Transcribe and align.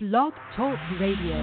Blog 0.00 0.32
Talk 0.56 0.78
Radio. 1.00 1.34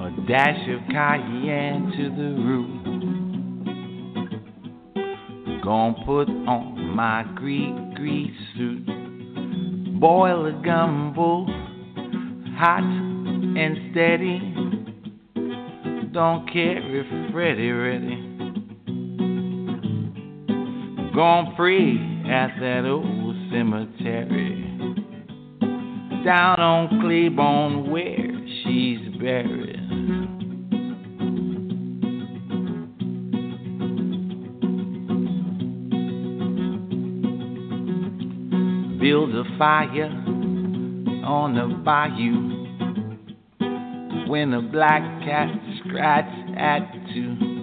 A 0.00 0.10
dash 0.26 0.66
of 0.70 0.80
cayenne 0.90 1.92
to 1.98 2.04
the 2.16 2.30
root. 2.40 2.84
Gonna 5.62 6.04
put 6.06 6.30
on 6.48 6.96
my 6.96 7.24
Greek 7.34 7.74
grease 7.96 8.34
suit. 8.56 8.86
Boil 10.00 10.46
a 10.46 10.52
gumbo, 10.64 11.44
hot 12.56 12.82
and 12.82 13.92
steady. 13.92 14.77
Don't 16.18 16.52
care 16.52 16.82
if 16.82 17.06
Freddy 17.30 17.70
ready. 17.70 18.16
Gonna 21.14 21.54
pray 21.54 21.94
at 22.28 22.58
that 22.58 22.84
old 22.84 23.36
cemetery. 23.52 24.64
Down 26.24 26.58
on 26.58 27.00
Claiborne 27.02 27.92
where 27.92 28.32
she's 28.64 28.98
buried. 29.20 29.78
build 38.98 39.36
a 39.36 39.44
fire 39.56 40.10
on 41.24 41.54
the 41.54 41.68
bayou. 41.84 42.58
When 44.28 44.50
the 44.50 44.60
black 44.60 45.22
cat 45.22 45.67
scratch 45.88 46.32
at 46.56 46.80
two 47.12 47.58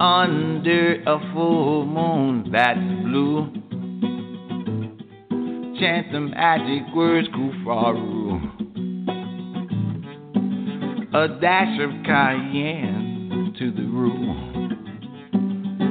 under 0.00 0.94
a 1.06 1.32
full 1.32 1.86
moon 1.86 2.50
that's 2.50 2.78
blue. 2.78 3.46
Chant 5.78 6.10
the 6.12 6.20
magic 6.20 6.82
words, 6.94 7.28
Kufaru. 7.28 8.40
A 11.14 11.28
dash 11.40 11.78
of 11.80 11.90
cayenne 12.04 13.54
to 13.58 13.70
the 13.70 13.82
room. 13.82 14.50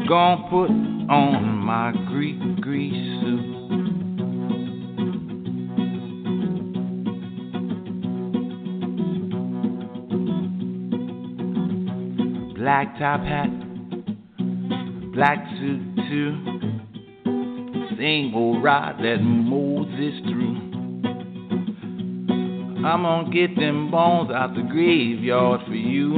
Gonna 0.08 0.48
put 0.50 0.70
on 1.10 1.58
my 1.58 1.92
Greek 2.10 2.40
grease 2.62 3.22
suit. 3.22 3.53
Black 12.74 12.98
top 12.98 13.22
hat, 13.22 13.52
black 15.14 15.38
suit 15.60 15.96
too. 16.10 16.32
Same 18.00 18.34
old 18.34 18.64
ride 18.64 18.98
that 18.98 19.22
Moses 19.22 20.20
threw. 20.24 20.56
I'm 22.84 23.04
gonna 23.04 23.30
get 23.32 23.56
them 23.56 23.92
bones 23.92 24.32
out 24.32 24.56
the 24.56 24.64
graveyard 24.64 25.62
for 25.68 25.76
you. 25.76 26.16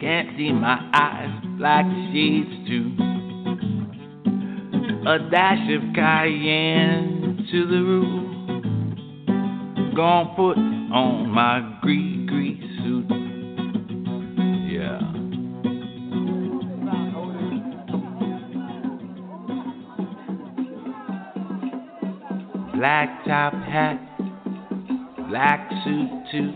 Can't 0.00 0.28
see 0.38 0.52
my 0.52 0.78
eyes, 0.94 1.30
black 1.58 1.86
shades 2.12 2.68
too. 2.68 2.92
A 5.04 5.18
dash 5.32 5.68
of 5.74 5.82
cayenne 5.96 7.44
to 7.50 7.66
the 7.66 7.82
roof. 7.82 8.20
Gonna 9.96 10.32
put 10.36 10.56
on 10.58 11.28
my 11.28 11.76
Greek 11.82 12.28
grease 12.28 12.63
Black 22.84 23.24
top 23.24 23.54
hat, 23.54 23.98
black 25.30 25.70
suit 25.84 26.10
too. 26.30 26.52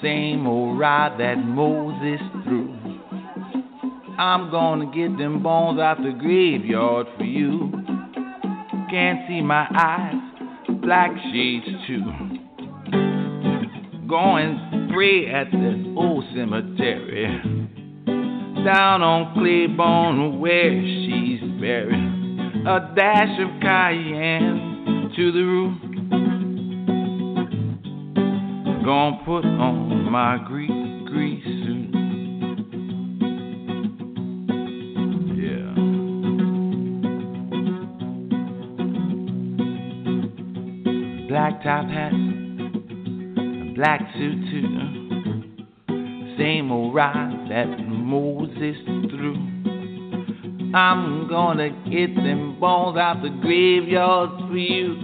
Same 0.00 0.46
old 0.46 0.78
ride 0.78 1.20
that 1.20 1.34
Moses 1.34 2.18
threw. 2.44 2.74
I'm 4.18 4.50
gonna 4.50 4.86
get 4.86 5.18
them 5.18 5.42
bones 5.42 5.78
out 5.80 5.98
the 5.98 6.12
graveyard 6.18 7.08
for 7.18 7.24
you. 7.24 7.70
Can't 8.90 9.28
see 9.28 9.42
my 9.42 9.66
eyes, 9.76 10.14
black 10.80 11.10
shades 11.30 11.66
too. 11.86 12.02
Going 14.08 14.88
pray 14.94 15.30
at 15.30 15.50
the 15.50 15.94
old 15.94 16.24
cemetery. 16.34 17.26
Down 18.64 19.02
on 19.02 19.34
Claiborne 19.34 20.40
where 20.40 20.72
she's 20.80 21.42
buried. 21.60 22.64
A 22.66 22.94
dash 22.96 23.38
of 23.38 23.60
cayenne 23.60 24.65
to 25.16 25.32
the 25.32 25.40
roof. 25.40 25.72
Gonna 28.84 29.24
put 29.24 29.46
on 29.46 30.10
my 30.12 30.36
Greek 30.46 30.68
grease 31.06 31.42
suit. 31.42 31.90
Yeah. 35.40 35.72
Black 41.28 41.62
top 41.62 41.88
hat, 41.88 42.12
black 43.74 44.00
suit 44.18 44.38
too. 44.50 44.68
Same 46.36 46.70
old 46.70 46.94
ride 46.94 47.46
that 47.48 47.78
Moses 47.88 48.76
threw. 48.84 49.34
I'm 50.74 51.26
gonna 51.26 51.70
get 51.88 52.14
them 52.14 52.45
bones 52.60 52.96
out 52.96 53.22
the 53.22 53.28
graveyard 53.42 54.30
for 54.48 54.56
you. 54.56 54.96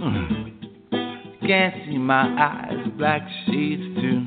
Can't 1.45 1.75
see 1.85 1.97
my 1.97 2.23
eyes, 2.39 2.87
black 2.97 3.21
shades 3.45 3.83
too. 3.99 4.25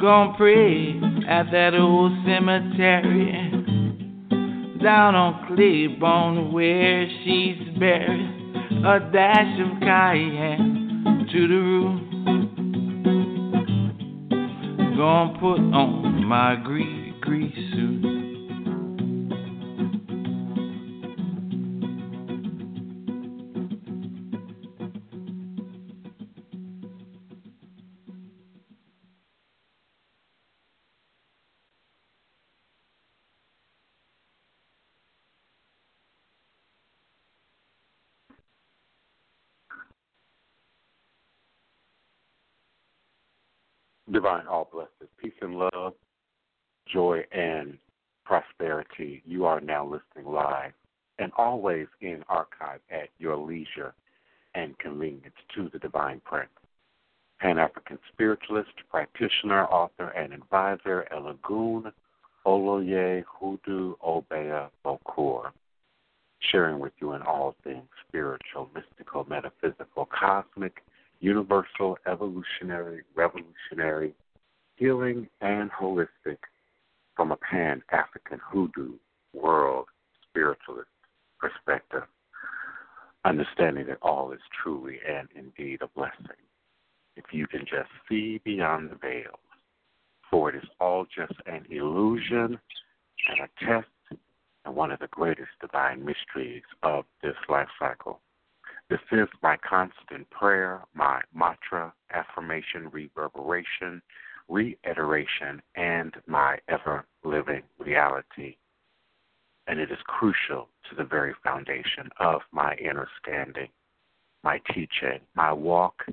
Gonna 0.00 0.34
pray 0.36 0.98
at 1.28 1.50
that 1.50 1.74
old 1.74 2.12
cemetery. 2.24 3.32
Down 4.82 5.14
on 5.14 5.46
Claiborne 5.48 6.52
where 6.52 7.06
she's 7.22 7.58
buried. 7.78 8.36
A 8.82 9.10
dash 9.12 9.60
of 9.60 9.80
cayenne 9.80 11.26
to 11.30 11.48
the 11.48 11.54
room. 11.54 12.06
Gonna 14.96 15.38
put 15.38 15.60
on 15.74 16.24
my 16.24 16.56
Greek 16.64 17.20
grease 17.20 17.54
suit. 17.72 18.19
Practitioner, 58.90 59.64
author, 59.66 60.08
and 60.08 60.32
advisor, 60.32 61.06
Elegun 61.12 61.92
Oloye 62.46 63.24
Hoodoo 63.38 63.94
Obeah 64.02 64.70
Bokor, 64.84 65.50
sharing 66.50 66.78
with 66.78 66.92
you 67.00 67.12
in 67.12 67.22
all 67.22 67.54
things 67.62 67.86
spiritual, 68.08 68.70
mystical, 68.74 69.26
metaphysical, 69.28 70.06
cosmic, 70.06 70.82
universal, 71.20 71.98
evolutionary, 72.06 73.02
revolutionary, 73.14 74.14
healing, 74.76 75.28
and 75.40 75.70
holistic 75.70 76.38
from 77.14 77.32
a 77.32 77.36
pan 77.36 77.82
African 77.92 78.40
hoodoo 78.42 78.94
world 79.34 79.86
spiritualist 80.28 80.88
perspective, 81.38 82.04
understanding 83.24 83.86
that 83.86 83.98
all 84.00 84.32
is 84.32 84.40
truly 84.62 84.98
and 85.06 85.28
indeed 85.34 85.82
a 85.82 85.88
blessing. 85.88 86.36
If 87.16 87.24
you 87.32 87.46
can 87.46 87.60
just 87.60 87.90
see 88.08 88.40
beyond 88.44 88.90
the 88.90 88.96
veil. 88.96 89.38
for 90.30 90.50
it 90.50 90.56
is 90.56 90.68
all 90.80 91.04
just 91.04 91.34
an 91.46 91.66
illusion 91.70 92.58
and 93.28 93.40
a 93.40 93.64
test 93.64 93.88
and 94.64 94.74
one 94.74 94.92
of 94.92 95.00
the 95.00 95.08
greatest 95.08 95.50
divine 95.60 96.04
mysteries 96.04 96.62
of 96.82 97.04
this 97.22 97.34
life 97.48 97.68
cycle. 97.78 98.20
This 98.88 99.00
is 99.12 99.28
my 99.42 99.56
constant 99.56 100.28
prayer, 100.30 100.82
my 100.94 101.20
mantra, 101.34 101.92
affirmation, 102.12 102.88
reverberation, 102.92 104.02
reiteration, 104.48 105.62
and 105.76 106.14
my 106.26 106.58
ever 106.68 107.04
living 107.24 107.62
reality. 107.78 108.56
And 109.66 109.78
it 109.78 109.90
is 109.92 109.98
crucial 110.06 110.68
to 110.88 110.96
the 110.96 111.04
very 111.04 111.34
foundation 111.44 112.08
of 112.18 112.40
my 112.52 112.76
understanding, 112.88 113.68
my 114.42 114.60
teaching, 114.74 115.20
my 115.34 115.52
walk, 115.52 116.04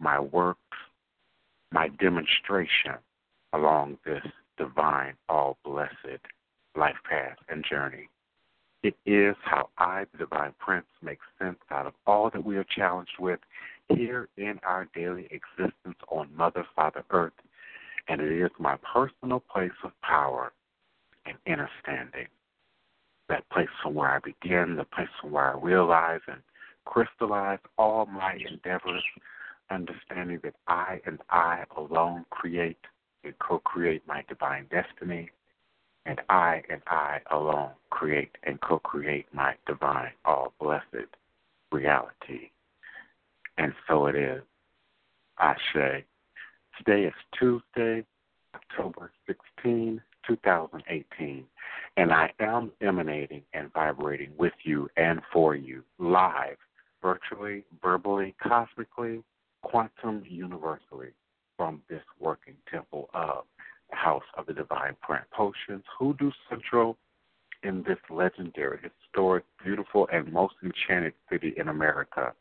my 0.00 0.20
works, 0.20 0.60
my 1.72 1.88
demonstration 2.00 2.94
along 3.52 3.98
this 4.04 4.22
divine, 4.56 5.14
all 5.28 5.56
blessed 5.64 6.20
life 6.76 6.96
path 7.08 7.36
and 7.48 7.64
journey. 7.68 8.08
It 8.82 8.94
is 9.06 9.34
how 9.42 9.70
I, 9.78 10.06
the 10.12 10.18
Divine 10.18 10.54
Prince, 10.58 10.86
make 11.02 11.18
sense 11.38 11.58
out 11.70 11.86
of 11.86 11.94
all 12.06 12.30
that 12.30 12.44
we 12.44 12.56
are 12.56 12.64
challenged 12.64 13.18
with 13.18 13.40
here 13.88 14.28
in 14.36 14.60
our 14.62 14.86
daily 14.94 15.28
existence 15.30 15.96
on 16.08 16.28
Mother, 16.36 16.64
Father, 16.76 17.04
Earth. 17.10 17.32
And 18.06 18.20
it 18.20 18.32
is 18.32 18.50
my 18.58 18.76
personal 18.76 19.40
place 19.40 19.72
of 19.82 19.90
power 20.02 20.52
and 21.26 21.36
understanding. 21.46 22.28
That 23.28 23.48
place 23.50 23.68
from 23.82 23.94
where 23.94 24.10
I 24.10 24.20
begin, 24.20 24.76
the 24.76 24.84
place 24.84 25.08
from 25.20 25.32
where 25.32 25.54
I 25.54 25.60
realize 25.60 26.20
and 26.28 26.40
crystallize 26.84 27.58
all 27.76 28.06
my 28.06 28.38
endeavors, 28.48 29.02
understanding 29.70 30.40
that 30.42 30.54
I 30.66 31.00
and 31.06 31.18
I 31.30 31.64
alone 31.76 32.24
create 32.30 32.78
and 33.24 33.38
co 33.38 33.58
create 33.58 34.02
my 34.06 34.24
divine 34.28 34.66
destiny 34.70 35.30
and 36.06 36.20
I 36.28 36.62
and 36.70 36.80
I 36.86 37.18
alone 37.30 37.70
create 37.90 38.30
and 38.44 38.60
co 38.60 38.78
create 38.78 39.26
my 39.32 39.54
divine, 39.66 40.12
all 40.24 40.54
blessed 40.58 41.08
reality. 41.70 42.50
And 43.58 43.72
so 43.86 44.06
it 44.06 44.16
is. 44.16 44.42
I 45.38 45.54
say, 45.74 46.04
today 46.78 47.04
is 47.04 47.14
Tuesday, 47.38 48.04
October 48.54 49.12
16, 49.26 50.00
2018, 50.26 51.44
and 51.96 52.12
I 52.12 52.32
am 52.40 52.72
emanating 52.80 53.42
and 53.52 53.72
vibrating 53.72 54.30
with 54.36 54.52
you 54.64 54.88
and 54.96 55.20
for 55.32 55.54
you 55.54 55.84
live, 55.98 56.56
virtually, 57.02 57.64
verbally, 57.82 58.34
cosmically, 58.42 59.22
quantum 59.62 60.22
universally 60.28 61.08
from 61.56 61.82
this 61.88 62.02
working 62.20 62.54
temple 62.70 63.08
of 63.14 63.44
the 63.90 63.96
House 63.96 64.24
of 64.36 64.46
the 64.46 64.52
Divine 64.52 64.96
Plant 65.04 65.24
Potions, 65.30 65.84
Hoodoo 65.98 66.30
Central, 66.48 66.96
in 67.62 67.82
this 67.82 67.98
legendary, 68.10 68.78
historic, 68.82 69.44
beautiful, 69.64 70.08
and 70.12 70.32
most 70.32 70.54
enchanted 70.62 71.14
city 71.30 71.54
in 71.56 71.68
America, 71.68 72.32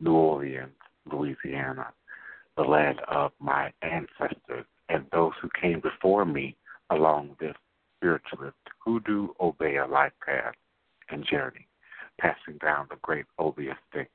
New 0.00 0.12
Orleans, 0.12 0.72
Louisiana, 1.10 1.88
the 2.56 2.62
land 2.62 3.00
of 3.08 3.32
my 3.40 3.72
ancestors 3.82 4.66
and 4.88 5.06
those 5.12 5.32
who 5.40 5.48
came 5.60 5.80
before 5.80 6.24
me 6.24 6.56
along 6.90 7.36
this 7.40 7.54
spiritualist 7.96 8.56
hoodoo 8.84 9.28
obeah 9.38 9.86
life 9.86 10.12
path 10.24 10.54
and 11.10 11.24
journey, 11.24 11.66
passing 12.20 12.58
down 12.60 12.86
the 12.90 12.96
great 13.02 13.26
obeah 13.38 13.78
stick, 13.88 14.10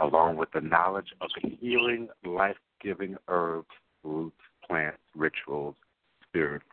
along 0.00 0.36
with 0.36 0.50
the 0.52 0.60
knowledge 0.60 1.12
of 1.20 1.30
the 1.42 1.50
healing, 1.60 2.08
life 2.24 2.56
giving 2.80 3.16
herbs, 3.28 3.68
roots, 4.02 4.36
plants, 4.66 4.98
rituals, 5.14 5.74
spirits, 6.22 6.64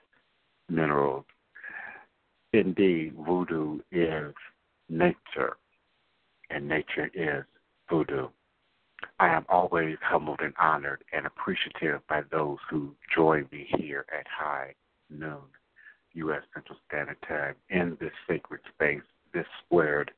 minerals. 0.69 1.25
Indeed, 2.54 3.13
voodoo 3.25 3.80
is 3.92 4.33
nature, 4.89 5.57
and 6.50 6.68
nature 6.68 7.10
is 7.13 7.44
voodoo. 7.89 8.27
I 9.19 9.30
am 9.30 9.45
always 9.50 9.98
humbled 10.01 10.39
and 10.42 10.54
honored 10.60 11.04
and 11.12 11.25
appreciative 11.25 12.01
by 12.07 12.21
those 12.31 12.57
who 12.69 12.95
join 13.13 13.48
me 13.51 13.68
here 13.78 14.06
at 14.18 14.25
high 14.28 14.74
noon, 15.10 15.42
U.S. 16.13 16.42
Central 16.54 16.78
Standard 16.88 17.18
Time, 17.28 17.56
in 17.69 17.98
this 18.00 18.13
sacred 18.28 18.62
space, 18.74 19.01
this 19.33 19.45
squared 19.66 20.12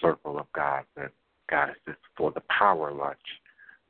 circle 0.00 0.38
of 0.38 0.50
gods 0.52 0.86
and 0.96 1.10
goddesses 1.50 1.96
for 2.16 2.30
the 2.32 2.42
Power 2.48 2.92
Lunch, 2.92 3.18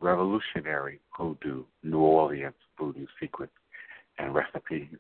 Revolutionary 0.01 1.01
Hoodoo, 1.11 1.65
New 1.83 1.99
Orleans 1.99 2.55
Voodoo 2.79 3.05
Secrets 3.21 3.53
and 4.19 4.35
recipes. 4.35 4.97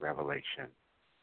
revelation 0.00 0.66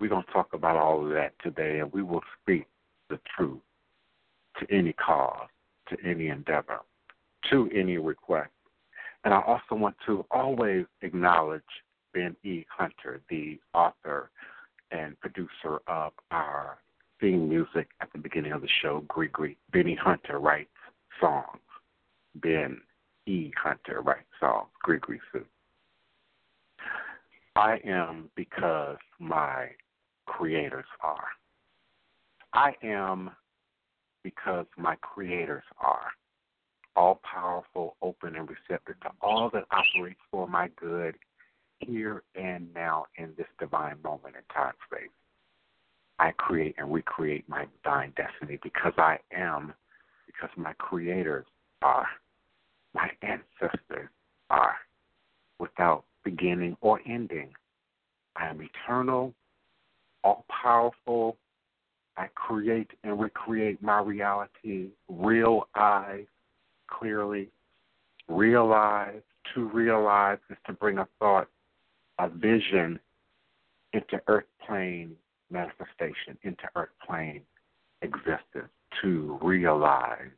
We're 0.00 0.08
going 0.08 0.24
to 0.24 0.32
talk 0.32 0.52
about 0.52 0.76
all 0.76 1.06
of 1.06 1.12
that 1.12 1.34
today, 1.42 1.78
and 1.80 1.92
we 1.92 2.02
will 2.02 2.22
speak 2.42 2.66
the 3.08 3.20
truth 3.36 3.60
to 4.60 4.74
any 4.74 4.92
cause, 4.92 5.48
to 5.88 5.96
any 6.04 6.28
endeavor, 6.28 6.80
to 7.50 7.68
any 7.74 7.98
request. 7.98 8.50
And 9.24 9.34
I 9.34 9.40
also 9.42 9.74
want 9.74 9.96
to 10.06 10.24
always 10.30 10.86
acknowledge 11.02 11.62
Ben 12.14 12.36
E. 12.44 12.64
Hunter, 12.68 13.20
the 13.28 13.58
author 13.74 14.30
and 14.90 15.18
producer 15.20 15.80
of 15.86 16.12
our 16.30 16.78
theme 17.20 17.48
music 17.48 17.88
at 18.00 18.12
the 18.12 18.18
beginning 18.18 18.52
of 18.52 18.62
the 18.62 18.68
show, 18.82 19.04
Grigri. 19.08 19.56
Benny 19.72 19.94
Hunter 19.94 20.38
writes 20.38 20.70
songs. 21.20 21.60
Ben 22.36 22.80
E. 23.26 23.50
Hunter 23.60 24.02
writes 24.02 24.28
songs, 24.38 24.68
Grigri 24.86 25.18
Sue. 25.32 25.44
I 27.56 27.80
am 27.84 28.30
because 28.36 28.98
my 29.18 29.68
creators 30.26 30.84
are. 31.02 31.28
I 32.52 32.74
am 32.82 33.30
because 34.26 34.66
my 34.76 34.96
creators 34.96 35.62
are. 35.78 36.08
All 36.96 37.20
powerful, 37.22 37.94
open, 38.02 38.34
and 38.34 38.48
receptive 38.48 38.98
to 39.02 39.10
all 39.20 39.50
that 39.52 39.66
operates 39.70 40.18
for 40.32 40.48
my 40.48 40.68
good 40.80 41.14
here 41.78 42.24
and 42.34 42.66
now 42.74 43.06
in 43.16 43.34
this 43.36 43.46
divine 43.60 43.98
moment 44.02 44.34
in 44.34 44.42
time 44.52 44.72
space. 44.90 45.10
I 46.18 46.32
create 46.32 46.74
and 46.76 46.92
recreate 46.92 47.48
my 47.48 47.66
divine 47.84 48.14
destiny 48.16 48.58
because 48.64 48.94
I 48.98 49.18
am, 49.32 49.74
because 50.26 50.50
my 50.56 50.72
creators 50.72 51.46
are, 51.82 52.06
my 52.94 53.08
ancestors 53.22 54.08
are. 54.50 54.74
Without 55.60 56.04
beginning 56.24 56.76
or 56.80 57.00
ending. 57.06 57.50
I 58.34 58.48
am 58.48 58.60
eternal, 58.60 59.32
all 60.24 60.44
powerful. 60.50 61.36
I 62.16 62.28
create 62.34 62.90
and 63.04 63.20
recreate 63.20 63.82
my 63.82 64.00
reality, 64.00 64.88
real 65.08 65.68
eyes, 65.74 66.26
clearly. 66.88 67.48
Realize, 68.28 69.22
to 69.54 69.68
realize 69.68 70.38
is 70.50 70.56
to 70.66 70.72
bring 70.72 70.98
a 70.98 71.06
thought, 71.18 71.48
a 72.18 72.28
vision 72.28 72.98
into 73.92 74.20
earth 74.26 74.46
plane 74.66 75.14
manifestation, 75.50 76.36
into 76.42 76.64
earth 76.74 76.90
plane 77.06 77.42
existence. 78.02 78.70
To 79.02 79.38
realize 79.42 80.30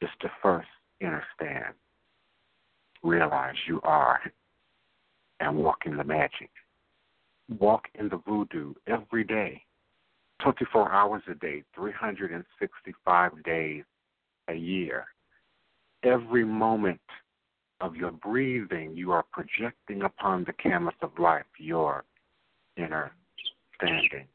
is 0.00 0.08
to 0.20 0.30
first 0.42 0.68
understand, 1.02 1.74
realize 3.02 3.54
you 3.68 3.80
are, 3.82 4.20
and 5.40 5.56
walk 5.56 5.80
in 5.84 5.96
the 5.96 6.04
magic. 6.04 6.50
Walk 7.58 7.84
in 7.94 8.08
the 8.08 8.16
voodoo 8.26 8.72
every 8.86 9.22
day, 9.22 9.62
24 10.42 10.92
hours 10.92 11.22
a 11.30 11.34
day, 11.34 11.62
365 11.74 13.44
days 13.44 13.84
a 14.48 14.54
year. 14.54 15.06
Every 16.02 16.44
moment 16.44 17.00
of 17.80 17.96
your 17.96 18.12
breathing, 18.12 18.94
you 18.94 19.12
are 19.12 19.24
projecting 19.32 20.02
upon 20.02 20.44
the 20.44 20.52
canvas 20.52 20.94
of 21.02 21.10
life 21.18 21.44
your 21.58 22.04
inner 22.76 23.12
standing, 23.76 24.26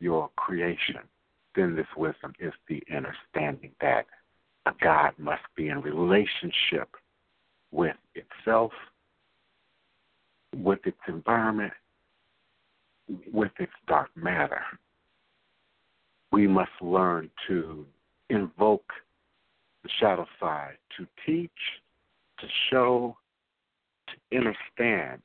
your 0.00 0.30
creation. 0.36 0.96
Then 1.54 1.76
this 1.76 1.86
wisdom 1.96 2.32
is 2.38 2.52
the 2.68 2.82
understanding 2.94 3.72
that 3.80 4.06
a 4.66 4.72
God 4.82 5.12
must 5.18 5.42
be 5.56 5.68
in 5.68 5.80
relationship 5.80 6.88
with 7.70 7.96
itself, 8.14 8.72
with 10.56 10.80
its 10.84 10.98
environment, 11.08 11.72
with 13.32 13.52
its 13.58 13.72
dark 13.86 14.10
matter. 14.16 14.62
We 16.32 16.46
must 16.46 16.70
learn 16.80 17.30
to 17.48 17.86
invoke 18.30 18.90
the 19.82 19.90
shadow 20.00 20.26
side, 20.40 20.76
to 20.96 21.06
teach, 21.26 21.50
to 22.40 22.46
show, 22.70 23.16
to 24.08 24.36
understand 24.36 25.20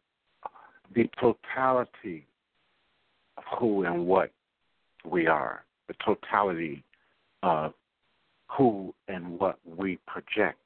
the 0.94 1.10
totality 1.20 2.28
of 3.38 3.44
who 3.58 3.86
and 3.86 4.06
what 4.06 4.32
we 5.06 5.28
are, 5.28 5.64
the 5.88 5.96
totality 6.04 6.84
of 7.42 7.74
who 8.48 8.94
and 9.08 9.40
what 9.40 9.58
we 9.66 9.98
project 10.08 10.60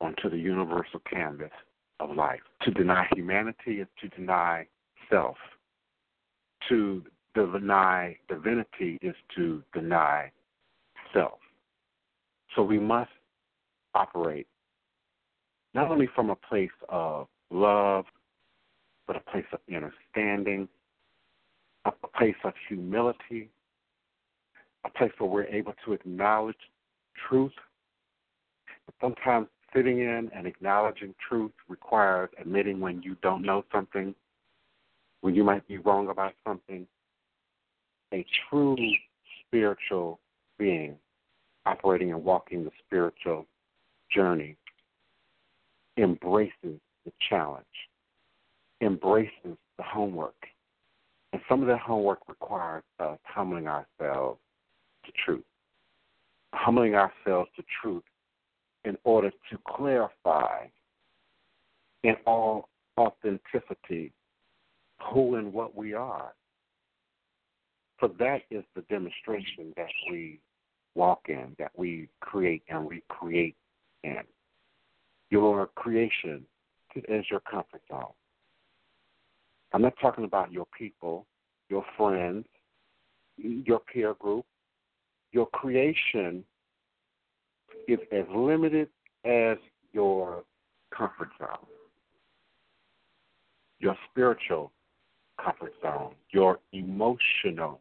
onto 0.00 0.28
the 0.28 0.38
universal 0.38 1.00
canvas 1.08 1.52
of 2.00 2.16
life. 2.16 2.40
To 2.62 2.70
deny 2.72 3.06
humanity 3.14 3.80
is 3.80 3.86
to 4.00 4.08
deny 4.08 4.66
self. 5.08 5.36
To 6.68 7.02
deny 7.34 8.16
divinity 8.28 8.98
is 9.02 9.14
to 9.36 9.62
deny 9.74 10.30
self. 11.12 11.38
So 12.54 12.62
we 12.62 12.78
must 12.78 13.10
operate 13.94 14.46
not 15.74 15.90
only 15.90 16.08
from 16.14 16.30
a 16.30 16.36
place 16.36 16.70
of 16.88 17.26
love, 17.50 18.04
but 19.06 19.16
a 19.16 19.20
place 19.20 19.44
of 19.52 19.60
understanding, 19.74 20.68
a 21.84 21.92
place 22.16 22.36
of 22.44 22.52
humility, 22.68 23.50
a 24.84 24.90
place 24.90 25.12
where 25.18 25.28
we're 25.28 25.44
able 25.44 25.74
to 25.84 25.92
acknowledge 25.92 26.56
truth. 27.28 27.52
Sometimes 29.00 29.48
sitting 29.74 30.00
in 30.00 30.30
and 30.34 30.46
acknowledging 30.46 31.14
truth 31.28 31.52
requires 31.68 32.28
admitting 32.40 32.80
when 32.80 33.02
you 33.02 33.16
don't 33.22 33.42
know 33.42 33.64
something, 33.72 34.14
when 35.22 35.34
you 35.34 35.42
might 35.42 35.66
be 35.66 35.78
wrong 35.78 36.08
about 36.08 36.34
something. 36.46 36.86
A 38.12 38.26
true 38.50 38.76
spiritual 39.40 40.20
being 40.58 40.96
operating 41.64 42.12
and 42.12 42.22
walking 42.22 42.64
the 42.64 42.70
spiritual 42.84 43.46
journey 44.14 44.56
embraces 45.96 46.78
the 47.04 47.12
challenge, 47.30 47.64
embraces 48.82 49.56
the 49.78 49.82
homework. 49.82 50.34
And 51.32 51.40
some 51.48 51.62
of 51.62 51.68
that 51.68 51.80
homework 51.80 52.18
requires 52.28 52.84
us 53.00 53.18
humbling 53.24 53.66
ourselves 53.66 54.38
to 55.06 55.12
truth, 55.24 55.44
humbling 56.52 56.94
ourselves 56.94 57.48
to 57.56 57.64
truth 57.80 58.02
in 58.84 58.98
order 59.04 59.30
to 59.30 59.58
clarify 59.66 60.66
in 62.02 62.14
all 62.26 62.68
authenticity 62.98 64.12
who 65.10 65.36
and 65.36 65.52
what 65.52 65.74
we 65.74 65.94
are. 65.94 66.34
For 67.98 68.08
that 68.18 68.42
is 68.50 68.64
the 68.74 68.82
demonstration 68.82 69.72
that 69.76 69.88
we 70.10 70.40
walk 70.94 71.22
in, 71.28 71.54
that 71.58 71.70
we 71.76 72.08
create 72.20 72.62
and 72.68 72.88
recreate 72.88 73.56
in. 74.04 74.22
Your 75.30 75.68
creation 75.74 76.44
is 76.96 77.24
your 77.30 77.40
comfort 77.40 77.80
zone. 77.90 78.12
I'm 79.72 79.82
not 79.82 79.94
talking 80.00 80.24
about 80.24 80.52
your 80.52 80.66
people, 80.76 81.26
your 81.70 81.84
friends, 81.96 82.44
your 83.38 83.80
peer 83.80 84.14
group. 84.14 84.44
Your 85.32 85.46
creation 85.46 86.44
is 87.88 87.98
as 88.12 88.24
limited 88.34 88.88
as 89.24 89.56
your 89.92 90.44
comfort 90.96 91.30
zone, 91.38 91.66
your 93.78 93.96
spiritual 94.10 94.70
comfort 95.42 95.72
zone, 95.82 96.14
your 96.30 96.58
emotional 96.72 97.80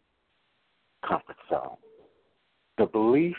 comfort 1.07 1.37
zone. 1.49 1.77
The 2.77 2.85
belief 2.85 3.35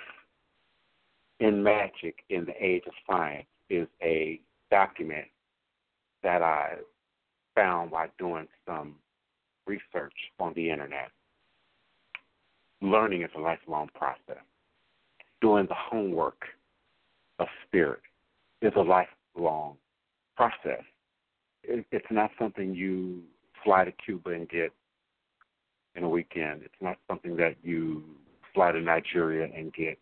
in 1.40 1.62
magic 1.62 2.16
in 2.30 2.44
the 2.44 2.54
age 2.60 2.82
of 2.86 2.92
science 3.06 3.46
is 3.68 3.88
a 4.02 4.40
document 4.70 5.26
that 6.22 6.42
I 6.42 6.74
found 7.54 7.90
while 7.90 8.08
doing 8.18 8.46
some 8.66 8.94
research 9.66 10.14
on 10.38 10.52
the 10.54 10.70
internet. 10.70 11.10
Learning 12.80 13.22
is 13.22 13.30
a 13.36 13.40
lifelong 13.40 13.88
process. 13.94 14.42
Doing 15.40 15.66
the 15.68 15.74
homework 15.74 16.44
of 17.38 17.48
spirit 17.66 18.00
is 18.60 18.72
a 18.76 18.80
lifelong 18.80 19.76
process. 20.36 20.82
It's 21.64 22.06
not 22.10 22.30
something 22.38 22.74
you 22.74 23.22
fly 23.64 23.84
to 23.84 23.92
Cuba 23.92 24.30
and 24.30 24.48
get 24.48 24.72
in 25.94 26.04
a 26.04 26.08
weekend. 26.08 26.62
It's 26.64 26.74
not 26.80 26.98
something 27.08 27.36
that 27.36 27.56
you 27.62 28.02
fly 28.54 28.72
to 28.72 28.80
Nigeria 28.80 29.48
and 29.54 29.72
get 29.72 29.98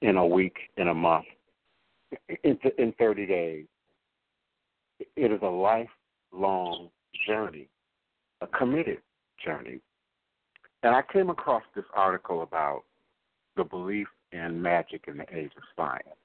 in 0.00 0.16
a 0.16 0.26
week, 0.26 0.56
in 0.76 0.88
a 0.88 0.94
month 0.94 1.26
in, 2.42 2.58
in 2.78 2.92
30 2.98 3.26
days. 3.26 3.66
It 5.16 5.32
is 5.32 5.40
a 5.42 5.46
lifelong 5.46 6.90
journey, 7.26 7.68
a 8.40 8.46
committed 8.46 8.98
journey. 9.44 9.80
And 10.82 10.94
I 10.94 11.02
came 11.12 11.30
across 11.30 11.62
this 11.74 11.84
article 11.94 12.42
about 12.42 12.84
the 13.56 13.64
belief 13.64 14.08
in 14.32 14.60
magic 14.60 15.04
in 15.08 15.18
the 15.18 15.26
age 15.34 15.52
of 15.56 15.62
science, 15.76 16.16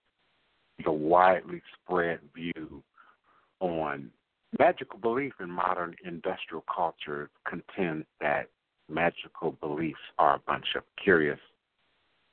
the 0.84 0.92
widely 0.92 1.62
spread 1.82 2.20
view 2.36 2.84
on 3.60 4.10
magical 4.58 5.00
belief 5.00 5.34
in 5.40 5.50
modern 5.50 5.96
industrial 6.06 6.64
culture 6.74 7.30
contends 7.48 8.06
that 8.20 8.50
magical 8.90 9.52
beliefs 9.62 10.00
are 10.18 10.36
a 10.36 10.42
bunch 10.48 10.66
of 10.76 10.84
curious 11.02 11.40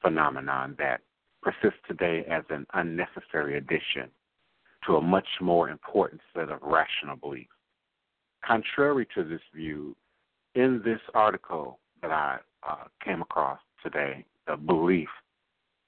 phenomenon 0.00 0.74
that 0.78 1.00
persists 1.42 1.80
today 1.86 2.24
as 2.30 2.42
an 2.50 2.66
unnecessary 2.74 3.58
addition 3.58 4.08
to 4.86 4.96
a 4.96 5.02
much 5.02 5.26
more 5.40 5.68
important 5.68 6.20
set 6.34 6.48
of 6.48 6.60
rational 6.62 7.16
beliefs. 7.16 7.50
Contrary 8.44 9.06
to 9.14 9.24
this 9.24 9.40
view, 9.54 9.94
in 10.54 10.80
this 10.84 11.00
article 11.14 11.78
that 12.00 12.10
I 12.10 12.38
uh, 12.66 12.84
came 13.04 13.20
across 13.20 13.58
today, 13.82 14.24
the 14.46 14.56
belief 14.56 15.08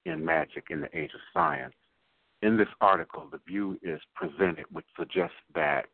in 0.04 0.25
magic 0.25 0.66
in 0.70 0.80
the 0.80 0.99
age 0.99 1.12
of 1.14 1.20
science, 1.32 1.75
in 2.42 2.56
this 2.56 2.68
article, 2.80 3.26
the 3.30 3.40
view 3.47 3.78
is 3.82 4.00
presented 4.14 4.64
which 4.70 4.87
suggests 4.97 5.37
that 5.54 5.87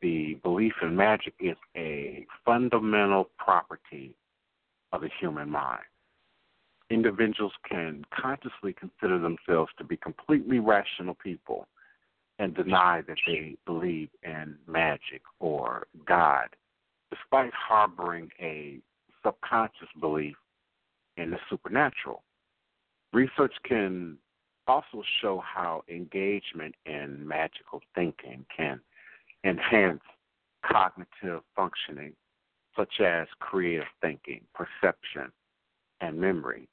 the 0.00 0.34
belief 0.42 0.74
in 0.82 0.94
magic 0.94 1.34
is 1.40 1.56
a 1.76 2.26
fundamental 2.44 3.30
property 3.38 4.14
of 4.92 5.00
the 5.00 5.10
human 5.20 5.50
mind 5.50 5.84
individuals 6.90 7.52
can 7.68 8.04
consciously 8.14 8.72
consider 8.72 9.18
themselves 9.18 9.70
to 9.78 9.84
be 9.84 9.96
completely 9.96 10.58
rational 10.58 11.14
people 11.14 11.66
and 12.38 12.54
deny 12.54 13.02
that 13.08 13.16
they 13.26 13.56
believe 13.64 14.10
in 14.22 14.56
magic 14.68 15.22
or 15.40 15.86
God, 16.06 16.48
despite 17.10 17.52
harboring 17.54 18.30
a 18.40 18.78
subconscious 19.24 19.88
belief 20.00 20.36
in 21.16 21.30
the 21.30 21.38
supernatural. 21.48 22.22
Research 23.12 23.54
can 23.64 24.18
also 24.68 25.02
show 25.20 25.42
how 25.42 25.82
engagement 25.88 26.74
in 26.84 27.26
magical 27.26 27.80
thinking 27.94 28.44
can 28.54 28.80
enhance 29.46 30.02
cognitive 30.64 31.42
functioning, 31.54 32.12
such 32.76 33.00
as 33.00 33.26
creative 33.38 33.86
thinking, 34.02 34.40
perception, 34.54 35.30
and 36.00 36.18
memory. 36.18 36.68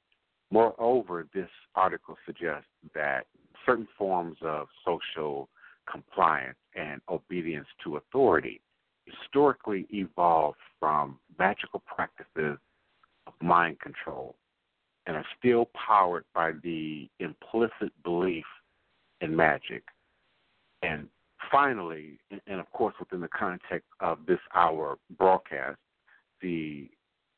Moreover, 0.50 1.26
this 1.32 1.48
article 1.74 2.16
suggests 2.26 2.68
that 2.94 3.26
certain 3.64 3.88
forms 3.96 4.36
of 4.42 4.66
social 4.84 5.48
compliance 5.90 6.58
and 6.74 7.00
obedience 7.08 7.66
to 7.84 7.96
authority 7.96 8.60
historically 9.06 9.86
evolved 9.90 10.58
from 10.80 11.18
magical 11.38 11.82
practices 11.86 12.58
of 13.26 13.32
mind 13.40 13.78
control 13.80 14.34
and 15.06 15.16
are 15.16 15.26
still 15.38 15.68
powered 15.74 16.24
by 16.34 16.52
the 16.62 17.08
implicit 17.20 17.92
belief 18.02 18.44
in 19.20 19.34
magic. 19.34 19.82
And 20.82 21.08
finally, 21.54 22.18
and 22.48 22.58
of 22.58 22.70
course, 22.72 22.94
within 22.98 23.20
the 23.20 23.28
context 23.28 23.88
of 24.00 24.18
this 24.26 24.40
hour 24.54 24.98
broadcast, 25.16 25.78
the 26.42 26.88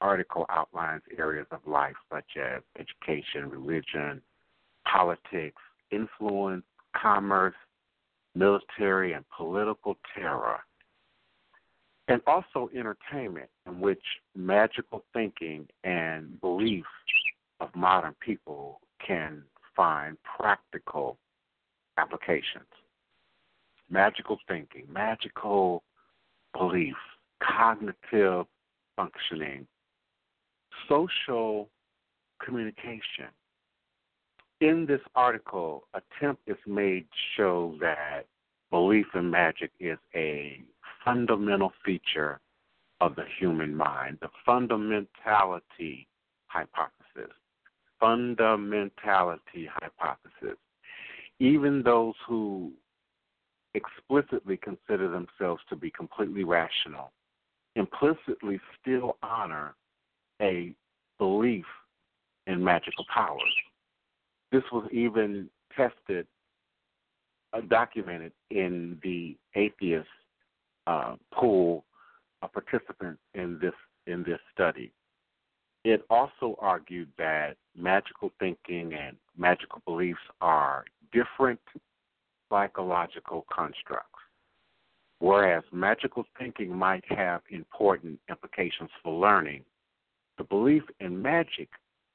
article 0.00 0.46
outlines 0.48 1.02
areas 1.18 1.46
of 1.50 1.60
life 1.66 1.94
such 2.10 2.36
as 2.42 2.62
education, 2.78 3.50
religion, 3.50 4.22
politics, 4.90 5.60
influence, 5.90 6.64
commerce, 7.00 7.54
military, 8.34 9.12
and 9.12 9.24
political 9.36 9.96
terror 10.14 10.58
and 12.08 12.20
also 12.26 12.70
entertainment, 12.76 13.48
in 13.66 13.80
which 13.80 14.02
magical 14.36 15.04
thinking 15.12 15.66
and 15.84 16.40
beliefs 16.40 16.86
of 17.60 17.68
modern 17.74 18.14
people 18.20 18.80
can 19.04 19.42
find 19.74 20.16
practical 20.38 21.18
applications. 21.98 22.64
Magical 23.90 24.38
thinking, 24.48 24.86
magical 24.92 25.82
belief, 26.56 26.96
cognitive 27.42 28.46
functioning, 28.96 29.66
social 30.88 31.68
communication. 32.44 33.28
In 34.60 34.86
this 34.86 35.00
article, 35.14 35.84
attempt 35.94 36.42
is 36.46 36.56
made 36.66 37.02
to 37.02 37.16
show 37.36 37.74
that 37.80 38.26
belief 38.70 39.06
in 39.14 39.30
magic 39.30 39.70
is 39.78 39.98
a 40.14 40.60
fundamental 41.04 41.72
feature 41.84 42.40
of 43.00 43.14
the 43.14 43.24
human 43.38 43.74
mind, 43.74 44.18
the 44.20 44.28
fundamentality 44.48 46.06
hypothesis. 46.46 47.32
Fundamentality 48.02 49.68
hypothesis. 49.68 50.58
Even 51.38 51.82
those 51.82 52.14
who 52.26 52.72
explicitly 53.76 54.56
consider 54.56 55.08
themselves 55.08 55.62
to 55.68 55.76
be 55.76 55.90
completely 55.90 56.44
rational 56.44 57.12
implicitly 57.76 58.58
still 58.80 59.16
honor 59.22 59.74
a 60.42 60.74
belief 61.18 61.64
in 62.46 62.62
magical 62.62 63.04
powers. 63.12 63.54
This 64.50 64.62
was 64.72 64.88
even 64.92 65.48
tested, 65.76 66.26
uh, 67.52 67.60
documented 67.68 68.32
in 68.50 68.98
the 69.02 69.36
atheist 69.54 70.08
uh, 70.86 71.16
pool 71.32 71.84
of 72.42 72.52
participants 72.52 73.20
in 73.34 73.58
this 73.60 73.74
in 74.06 74.22
this 74.22 74.38
study. 74.54 74.92
It 75.84 76.04
also 76.10 76.56
argued 76.60 77.08
that 77.18 77.56
magical 77.76 78.32
thinking 78.38 78.94
and 78.94 79.16
magical 79.36 79.82
beliefs 79.84 80.20
are 80.40 80.84
different 81.12 81.60
psychological 82.50 83.44
constructs. 83.52 84.10
Whereas 85.18 85.64
magical 85.72 86.24
thinking 86.38 86.74
might 86.74 87.04
have 87.08 87.40
important 87.50 88.18
implications 88.28 88.90
for 89.02 89.18
learning, 89.18 89.64
the 90.36 90.44
belief 90.44 90.82
in 91.00 91.20
magic 91.20 91.68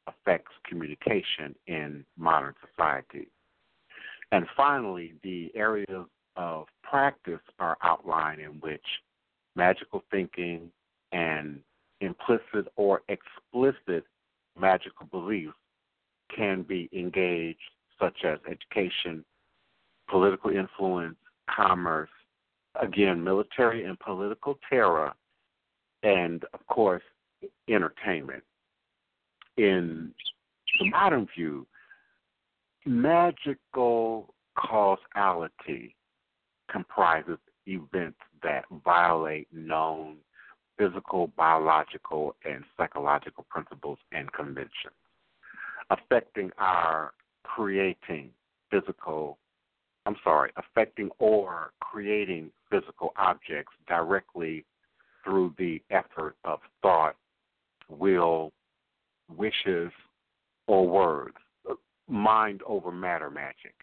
affects 0.08 0.52
communication 0.68 1.56
in 1.68 2.06
modern 2.18 2.54
society. 2.70 3.28
And 4.32 4.46
finally, 4.56 5.14
the 5.24 5.52
areas 5.56 6.06
of 6.36 6.68
practice 6.84 7.42
are 7.60 7.78
outlined 7.84 8.40
in 8.40 8.52
which 8.62 8.86
magical 9.56 10.04
thinking 10.12 10.72
and 11.12 11.60
implicit 12.00 12.72
or 12.76 13.02
explicit 13.10 14.06
magical 14.60 15.08
beliefs 15.08 15.54
can 16.36 16.64
be 16.64 16.90
engaged, 16.94 17.60
such 18.00 18.24
as 18.24 18.40
education, 18.50 19.26
political 20.12 20.52
influence, 20.52 21.16
commerce, 21.50 22.10
again, 22.82 23.24
military 23.24 23.86
and 23.86 23.98
political 24.00 24.60
terror, 24.70 25.14
and 26.04 26.44
of 26.54 26.66
course, 26.68 27.04
entertainment. 27.70 28.44
In 29.58 30.14
the 30.80 30.90
modern 30.90 31.28
view, 31.36 31.66
magical 32.86 34.34
causality 34.58 35.96
comprises 36.70 37.38
events 37.68 38.18
that 38.44 38.66
violate 38.84 39.48
known 39.54 40.18
physical, 40.78 41.28
biological, 41.38 42.36
and 42.44 42.64
psychological 42.76 43.46
principles 43.50 44.00
and 44.12 44.32
conventions, 44.34 44.96
affecting 45.90 46.50
our 46.58 47.14
creating 47.44 48.30
physical, 48.72 49.38
I'm 50.06 50.16
sorry, 50.24 50.52
affecting 50.58 51.10
or 51.20 51.72
creating 51.80 52.52
physical 52.70 53.14
objects 53.18 53.74
directly 53.88 54.66
through 55.24 55.54
the 55.58 55.82
effort 55.92 56.36
of 56.44 56.60
thought, 56.82 57.16
will, 57.88 58.52
wishes, 59.36 59.92
or 60.68 60.88
words. 60.88 61.36
Mind 62.08 62.62
over 62.66 62.92
matter 62.92 63.30
magic 63.30 63.74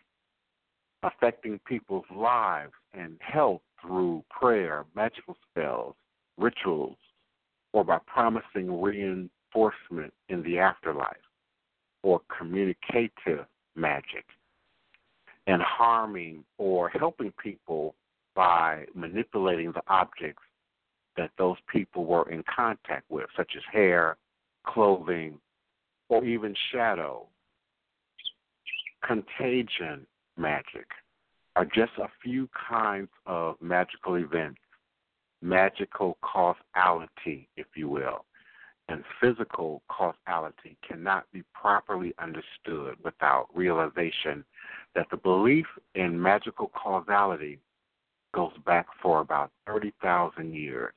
affecting 1.02 1.60
people's 1.66 2.04
lives 2.14 2.72
and 2.92 3.16
health 3.20 3.60
through 3.80 4.24
prayer, 4.30 4.84
magical 4.94 5.36
spells, 5.50 5.94
rituals, 6.36 6.96
or 7.72 7.84
by 7.84 7.98
promising 8.06 8.80
reinforcement 8.80 10.12
in 10.28 10.42
the 10.42 10.58
afterlife, 10.58 11.16
or 12.02 12.20
communicative 12.36 13.46
magic, 13.76 14.24
and 15.48 15.62
harming 15.62 16.44
or 16.58 16.90
helping 16.90 17.32
people 17.42 17.94
by 18.36 18.84
manipulating 18.94 19.72
the 19.72 19.82
objects 19.88 20.42
that 21.16 21.30
those 21.38 21.56
people 21.72 22.04
were 22.04 22.30
in 22.30 22.44
contact 22.54 23.10
with, 23.10 23.26
such 23.36 23.52
as 23.56 23.62
hair, 23.72 24.16
clothing, 24.64 25.40
or 26.10 26.24
even 26.24 26.54
shadow. 26.70 27.26
Contagion 29.04 30.06
magic 30.36 30.86
are 31.56 31.64
just 31.64 31.92
a 31.98 32.08
few 32.22 32.48
kinds 32.68 33.08
of 33.26 33.56
magical 33.60 34.16
events, 34.16 34.60
magical 35.40 36.18
causality, 36.20 37.48
if 37.56 37.66
you 37.74 37.88
will. 37.88 38.26
And 38.90 39.02
physical 39.20 39.82
causality 39.88 40.76
cannot 40.86 41.24
be 41.32 41.42
properly 41.54 42.14
understood 42.18 42.96
without 43.02 43.46
realization 43.54 44.44
that 44.94 45.06
the 45.10 45.16
belief 45.16 45.66
in 45.94 46.20
magical 46.20 46.70
causality 46.74 47.58
goes 48.34 48.52
back 48.66 48.86
for 49.02 49.20
about 49.20 49.50
30,000 49.66 50.54
years. 50.54 50.92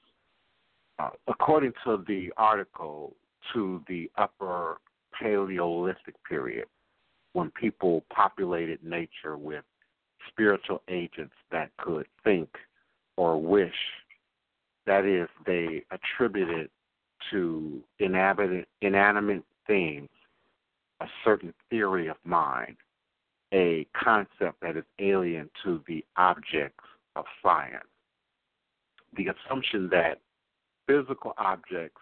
Uh, 1.00 1.10
according 1.28 1.74
to 1.84 2.04
the 2.08 2.32
article, 2.38 3.16
to 3.54 3.84
the 3.88 4.10
upper 4.18 4.78
Paleolithic 5.20 6.16
period, 6.28 6.66
when 7.34 7.52
people 7.52 8.04
populated 8.14 8.84
nature 8.84 9.38
with 9.38 9.64
spiritual 10.28 10.82
agents 10.90 11.34
that 11.52 11.72
could 11.78 12.06
think 12.24 12.50
or 13.18 13.42
wish. 13.42 13.74
That 14.86 15.06
is, 15.06 15.28
they 15.46 15.84
attributed 15.92 16.70
to 17.32 17.82
inanimate, 18.00 18.68
inanimate 18.82 19.44
things 19.68 20.10
a 21.02 21.06
certain 21.24 21.54
theory 21.70 22.08
of 22.08 22.18
mind, 22.24 22.78
a 23.54 23.86
concept 23.94 24.62
that 24.62 24.78
is 24.78 24.84
alien 25.00 25.50
to 25.64 25.82
the 25.88 26.04
objects 26.18 26.84
of 27.16 27.26
science. 27.44 27.86
The 29.18 29.28
assumption 29.28 29.90
that 29.90 30.20
physical 30.88 31.34
objects 31.38 32.02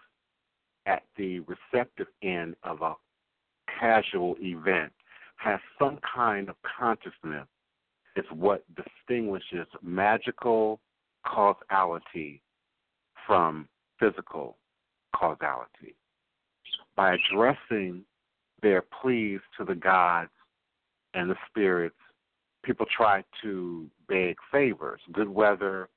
at 0.86 1.02
the 1.16 1.40
receptive 1.40 2.06
end 2.22 2.54
of 2.62 2.82
a 2.82 2.94
casual 3.78 4.36
event 4.40 4.92
has 5.36 5.58
some 5.78 5.98
kind 6.14 6.48
of 6.48 6.56
consciousness 6.78 7.46
is 8.16 8.24
what 8.32 8.64
distinguishes 8.74 9.66
magical 9.82 10.80
causality 11.26 12.42
from 13.26 13.68
physical 13.98 14.56
causality. 15.14 15.94
By 16.96 17.14
addressing 17.14 18.04
their 18.62 18.82
pleas 19.00 19.40
to 19.58 19.64
the 19.64 19.74
gods 19.74 20.30
and 21.14 21.30
the 21.30 21.36
spirits, 21.48 21.96
people 22.62 22.86
try 22.94 23.24
to 23.42 23.86
beg 24.08 24.36
favors, 24.52 25.00
good 25.12 25.28
weather, 25.28 25.88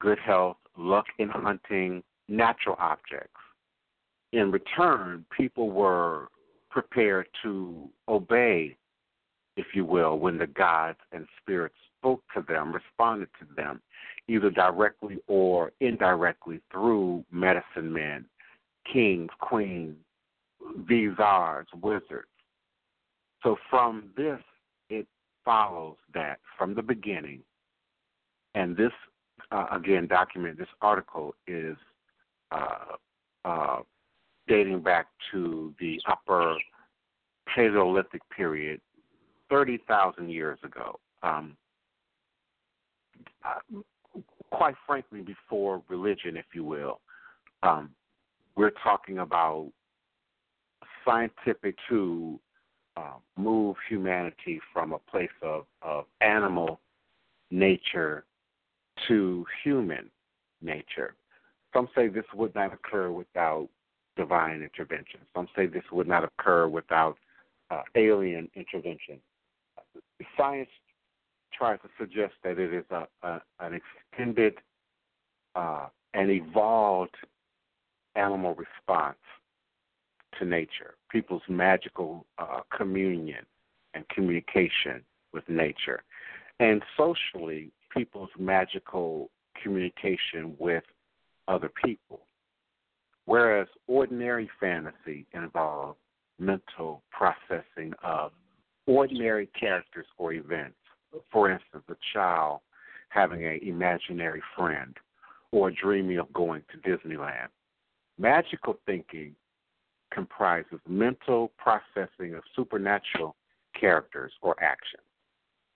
good 0.00 0.18
health, 0.18 0.56
luck 0.76 1.06
in 1.18 1.28
hunting, 1.28 2.02
natural 2.28 2.76
objects. 2.78 3.40
In 4.32 4.50
return, 4.50 5.24
people 5.36 5.70
were 5.70 6.28
prepared 6.70 7.26
to 7.42 7.88
obey, 8.08 8.76
if 9.56 9.66
you 9.74 9.84
will, 9.84 10.18
when 10.18 10.38
the 10.38 10.48
gods 10.48 10.98
and 11.12 11.26
spirits 11.40 11.76
spoke 11.98 12.22
to 12.34 12.44
them, 12.48 12.72
responded 12.72 13.28
to 13.38 13.46
them, 13.54 13.80
either 14.28 14.50
directly 14.50 15.18
or 15.28 15.70
indirectly 15.80 16.60
through 16.70 17.24
medicine 17.30 17.92
men, 17.92 18.24
kings, 18.92 19.30
queens, 19.40 19.96
vizars, 20.80 21.66
wizards. 21.80 22.28
So 23.44 23.56
from 23.68 24.08
this, 24.16 24.40
it 24.88 25.06
follows 25.44 25.96
that 26.14 26.40
from 26.58 26.74
the 26.74 26.82
beginning, 26.82 27.42
and 28.54 28.74
this, 28.74 28.90
uh, 29.52 29.66
again, 29.70 30.06
document, 30.06 30.58
this 30.58 30.68
article 30.80 31.34
is 31.46 31.76
uh, 32.50 32.96
uh, 33.44 33.78
dating 34.48 34.80
back 34.80 35.08
to 35.30 35.74
the 35.78 36.00
upper 36.08 36.56
Paleolithic 37.54 38.22
period, 38.34 38.80
30,000 39.50 40.30
years 40.30 40.58
ago. 40.64 40.98
Um, 41.22 41.56
uh, 43.44 43.80
quite 44.50 44.74
frankly, 44.86 45.20
before 45.20 45.82
religion, 45.88 46.38
if 46.38 46.46
you 46.54 46.64
will, 46.64 47.00
um, 47.62 47.90
we're 48.56 48.72
talking 48.82 49.18
about 49.18 49.70
scientific 51.04 51.76
to 51.90 52.40
uh, 52.96 53.14
move 53.36 53.76
humanity 53.88 54.60
from 54.72 54.92
a 54.92 54.98
place 54.98 55.28
of, 55.42 55.66
of 55.82 56.04
animal 56.20 56.80
nature 57.50 58.24
to 59.08 59.44
human 59.62 60.10
nature. 60.62 61.14
Some 61.72 61.88
say 61.94 62.08
this 62.08 62.24
would 62.34 62.54
not 62.54 62.72
occur 62.72 63.10
without 63.10 63.68
divine 64.16 64.62
intervention. 64.62 65.20
Some 65.34 65.48
say 65.56 65.66
this 65.66 65.82
would 65.90 66.06
not 66.06 66.24
occur 66.24 66.68
without 66.68 67.16
uh, 67.70 67.82
alien 67.96 68.48
intervention. 68.54 69.18
Science 70.36 70.68
tries 71.52 71.80
to 71.80 71.88
suggest 71.98 72.34
that 72.44 72.58
it 72.58 72.72
is 72.72 72.84
a, 72.90 73.06
a 73.26 73.40
an 73.60 73.80
extended 73.80 74.54
uh, 75.54 75.88
and 76.14 76.30
evolved 76.30 77.14
animal 78.14 78.54
response 78.54 79.16
to 80.38 80.44
nature, 80.44 80.94
people's 81.10 81.42
magical 81.48 82.26
uh, 82.38 82.60
communion 82.76 83.44
and 83.94 84.08
communication 84.08 85.02
with 85.32 85.48
nature, 85.48 86.02
and 86.60 86.82
socially, 86.96 87.70
people's 87.94 88.30
magical 88.38 89.30
communication 89.62 90.54
with 90.58 90.84
other 91.48 91.70
people. 91.84 92.20
Whereas 93.26 93.68
ordinary 93.86 94.50
fantasy 94.60 95.26
involves 95.32 95.98
mental 96.38 97.02
processing 97.10 97.92
of 98.02 98.32
ordinary 98.86 99.48
characters 99.58 100.06
or 100.18 100.32
events. 100.32 100.76
For 101.32 101.50
instance, 101.50 101.84
a 101.88 101.94
child 102.12 102.60
having 103.08 103.46
an 103.46 103.60
imaginary 103.62 104.42
friend 104.56 104.96
or 105.52 105.70
dreaming 105.70 106.18
of 106.18 106.32
going 106.32 106.62
to 106.72 106.78
Disneyland. 106.78 107.48
Magical 108.18 108.76
thinking 108.86 109.34
comprises 110.14 110.78
mental 110.88 111.50
processing 111.58 112.34
of 112.34 112.42
supernatural 112.54 113.34
characters 113.78 114.32
or 114.40 114.54
actions. 114.62 115.02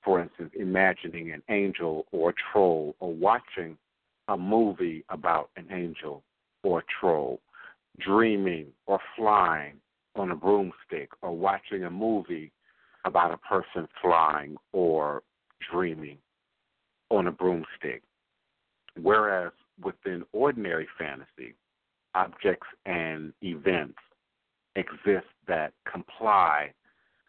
For 0.05 0.21
instance, 0.23 0.53
imagining 0.59 1.33
an 1.33 1.43
angel 1.51 2.07
or 2.13 2.33
troll 2.53 2.95
or 3.01 3.13
watching 3.13 3.77
a 4.29 4.37
movie 4.37 5.05
about 5.09 5.51
an 5.57 5.67
angel 5.71 6.23
or 6.63 6.85
troll, 7.01 7.41
dreaming 7.99 8.69
or 8.87 9.01
flying 9.17 9.75
on 10.15 10.31
a 10.31 10.37
broomstick 10.37 11.11
or 11.23 11.37
watching 11.37 11.85
a 11.85 11.91
movie 11.91 12.53
about 13.05 13.33
a 13.33 13.39
person 13.39 13.89
flying 14.01 14.57
or 14.73 15.23
dreaming 15.71 16.19
on 17.11 17.27
a 17.27 17.33
broomstick. 17.33 18.03
Whereas 19.01 19.53
within 19.83 20.25
ordinary 20.33 20.89
fantasy, 20.99 21.55
objects 22.15 22.67
and 22.87 23.33
events 23.43 23.99
exist 24.79 25.27
that 25.47 25.73
comply 25.91 26.73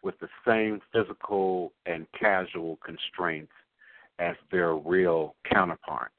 with 0.02 0.18
the 0.20 0.28
same 0.46 0.80
physical 0.92 1.72
and 1.86 2.06
casual 2.18 2.78
constraints 2.84 3.52
as 4.18 4.36
their 4.50 4.74
real 4.74 5.34
counterpart. 5.50 6.12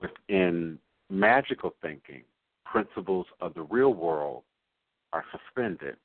Within 0.00 0.78
magical 1.10 1.74
thinking, 1.82 2.22
principles 2.64 3.26
of 3.40 3.54
the 3.54 3.62
real 3.62 3.94
world 3.94 4.42
are 5.12 5.24
suspended 5.32 5.96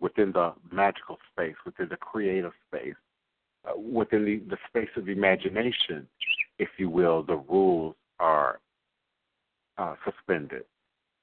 within 0.00 0.32
the 0.32 0.52
magical 0.70 1.18
space, 1.32 1.54
within 1.64 1.88
the 1.88 1.96
creative 1.96 2.52
space, 2.68 2.94
uh, 3.66 3.78
within 3.78 4.24
the, 4.24 4.42
the 4.50 4.58
space 4.68 4.90
of 4.96 5.08
imagination, 5.08 6.06
if 6.58 6.68
you 6.78 6.90
will, 6.90 7.22
the 7.22 7.42
rules 7.48 7.94
are 8.18 8.60
uh, 9.78 9.94
suspended. 10.04 10.64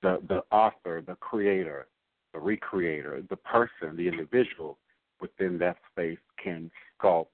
The, 0.02 0.20
the 0.28 0.44
author, 0.52 1.02
the 1.06 1.16
creator, 1.16 1.88
the 2.34 2.40
recreator, 2.40 3.28
the 3.30 3.36
person, 3.36 3.96
the 3.96 4.08
individual 4.08 4.78
within 5.22 5.58
that 5.60 5.78
space 5.92 6.18
can 6.44 6.70
sculpt 7.00 7.28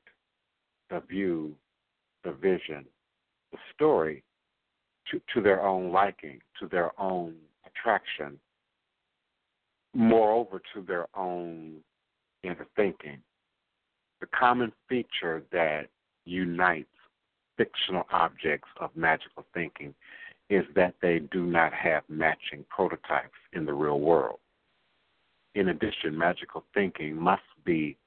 the 0.90 1.02
view, 1.10 1.54
the 2.24 2.32
vision, 2.32 2.86
the 3.52 3.58
story 3.74 4.24
to, 5.10 5.22
to 5.34 5.42
their 5.42 5.66
own 5.66 5.92
liking, 5.92 6.40
to 6.60 6.68
their 6.68 6.92
own 7.00 7.36
attraction, 7.66 8.40
moreover, 9.94 10.62
to 10.74 10.82
their 10.82 11.08
own 11.16 11.78
inner 12.44 12.68
thinking. 12.76 13.20
The 14.22 14.28
common 14.28 14.72
feature 14.88 15.44
that 15.52 15.88
unites 16.26 16.90
fictional 17.58 18.04
objects 18.12 18.70
of 18.80 18.90
magical 18.96 19.46
thinking 19.54 19.94
is 20.50 20.66
that 20.76 20.96
they 21.02 21.20
do 21.32 21.46
not 21.46 21.74
have 21.74 22.04
matching 22.10 22.66
prototypes 22.70 23.38
in 23.54 23.66
the 23.66 23.74
real 23.74 24.00
world. 24.00 24.40
In 25.56 25.70
addition, 25.70 26.18
magical 26.18 26.64
thinking 26.74 27.20
must 27.20 27.42
be 27.66 27.98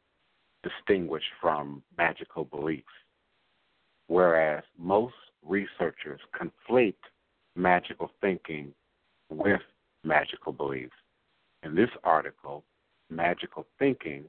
distinguished 0.62 1.32
from 1.40 1.82
magical 1.98 2.44
beliefs, 2.44 2.86
whereas 4.06 4.62
most 4.78 5.14
researchers 5.44 6.20
conflate 6.34 6.94
magical 7.56 8.10
thinking 8.20 8.72
with 9.28 9.60
magical 10.04 10.52
beliefs. 10.52 10.94
In 11.64 11.74
this 11.74 11.90
article, 12.04 12.64
magical 13.10 13.66
thinking 13.78 14.24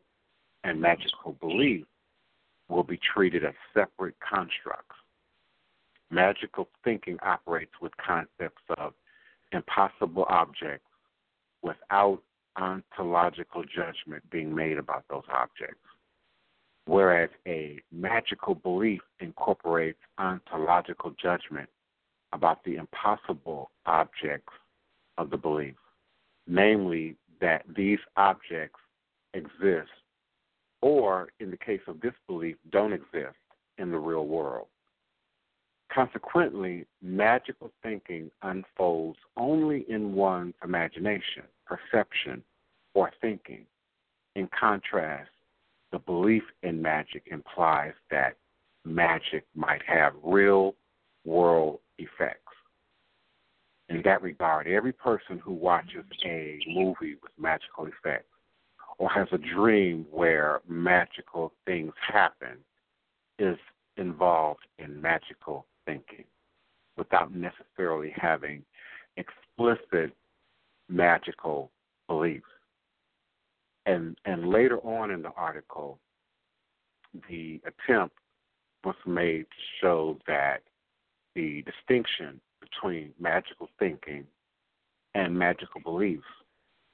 and 0.64 0.80
magical 0.80 1.34
belief 1.40 1.86
will 2.70 2.84
be 2.84 3.00
treated 3.14 3.46
as 3.46 3.54
separate 3.74 4.16
constructs. 4.20 4.96
Magical 6.10 6.68
thinking 6.84 7.18
operates 7.22 7.74
with 7.82 7.92
concepts 7.98 8.62
of 8.78 8.94
impossible 9.52 10.26
objects 10.30 10.88
without 11.62 12.22
ontological 12.58 13.64
judgment 13.64 14.28
being 14.30 14.54
made 14.54 14.78
about 14.78 15.04
those 15.10 15.24
objects, 15.34 15.86
whereas 16.86 17.30
a 17.48 17.80
magical 17.92 18.56
belief 18.56 19.02
incorporates 19.20 20.00
ontological 20.18 21.14
judgment 21.22 21.70
about 22.34 22.64
the 22.64 22.76
impossible 22.76 23.72
objects 23.86 24.54
of 25.18 25.30
the 25.30 25.38
belief, 25.38 25.76
namely 26.48 27.16
that 27.40 27.64
these 27.76 28.00
objects 28.18 28.80
exist, 29.34 29.90
or 30.82 31.30
in 31.40 31.52
the 31.52 31.58
case 31.58 31.82
of 31.88 32.02
disbelief, 32.02 32.56
don't 32.72 32.94
exist 32.94 33.38
in 33.78 33.92
the 33.92 33.98
real 33.98 34.26
world. 34.26 34.68
Consequently, 35.94 36.86
magical 37.02 37.72
thinking 37.84 38.32
unfolds 38.42 39.20
only 39.38 39.86
in 39.90 40.14
one's 40.14 40.56
imagination, 40.64 41.44
perception, 41.66 42.44
or 42.94 43.12
thinking. 43.22 43.66
In 44.36 44.50
contrast, 44.58 45.30
the 45.92 46.00
belief 46.00 46.44
in 46.64 46.82
magic 46.82 47.24
implies 47.28 47.94
that 48.10 48.36
magic 48.86 49.46
might 49.56 49.82
have 49.86 50.14
real 50.24 50.76
world 51.26 51.80
effects. 51.98 52.40
In 53.90 54.02
that 54.04 54.22
regard, 54.22 54.68
every 54.68 54.94
person 54.94 55.40
who 55.40 55.54
watches 55.54 56.06
a 56.26 56.60
movie 56.68 57.16
with 57.22 57.32
magical 57.38 57.86
effects 57.86 58.26
or 58.98 59.10
has 59.10 59.28
a 59.32 59.38
dream 59.38 60.06
where 60.12 60.62
magical 60.68 61.54
things 61.66 61.94
happen 62.08 62.58
is 63.40 63.58
involved 63.98 64.66
in 64.80 65.02
magical 65.02 65.66
thinking 65.86 66.26
without 66.98 67.34
necessarily 67.34 68.14
having 68.16 68.64
explicit 69.18 70.16
magical 70.94 71.72
beliefs. 72.08 72.46
And 73.86 74.18
and 74.26 74.48
later 74.48 74.80
on 74.80 75.12
in 75.12 75.22
the 75.22 75.32
article, 75.36 76.00
the 77.30 77.60
attempt 77.66 78.16
was 78.86 78.96
made 79.06 79.44
to 79.44 79.62
show 79.82 80.18
that 80.28 80.62
the 81.36 81.64
distinction 81.64 82.40
between 82.62 83.12
magical 83.20 83.70
thinking 83.80 84.26
and 85.16 85.38
magical 85.38 85.82
beliefs 85.82 86.24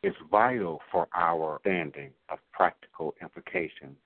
is 0.02 0.14
vital 0.32 0.82
for 0.92 1.08
our 1.14 1.60
understanding 1.66 2.12
of 2.30 2.40
practical 2.54 3.14
implications 3.22 3.98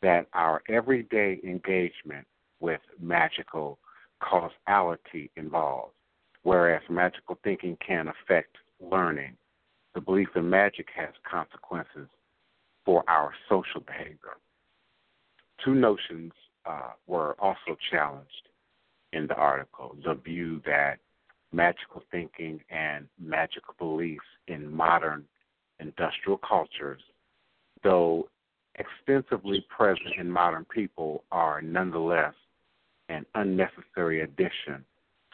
that 0.00 0.26
our 0.32 0.62
everyday 0.68 1.38
engagement 1.44 2.26
with 2.60 2.80
magical 3.00 3.78
causality 4.20 5.30
involves. 5.36 5.92
Whereas 6.42 6.82
magical 6.88 7.38
thinking 7.44 7.76
can 7.86 8.08
affect 8.08 8.56
learning, 8.80 9.36
the 9.94 10.00
belief 10.00 10.28
in 10.36 10.48
magic 10.48 10.88
has 10.94 11.10
consequences 11.30 12.08
for 12.84 13.04
our 13.08 13.32
social 13.48 13.80
behavior. 13.80 14.36
Two 15.64 15.74
notions 15.74 16.32
uh, 16.66 16.92
were 17.06 17.34
also 17.40 17.76
challenged 17.90 18.48
in 19.12 19.26
the 19.26 19.34
article 19.34 19.96
the 20.04 20.14
view 20.14 20.60
that 20.66 20.98
magical 21.52 22.02
thinking 22.10 22.60
and 22.70 23.06
magical 23.18 23.74
beliefs 23.78 24.24
in 24.48 24.70
modern 24.70 25.24
industrial 25.80 26.38
cultures, 26.46 27.00
though 27.82 28.28
extensively 28.76 29.64
present 29.74 30.14
in 30.18 30.30
modern 30.30 30.64
people, 30.66 31.24
are 31.32 31.62
nonetheless 31.62 32.34
an 33.08 33.24
unnecessary 33.34 34.20
addition 34.20 34.84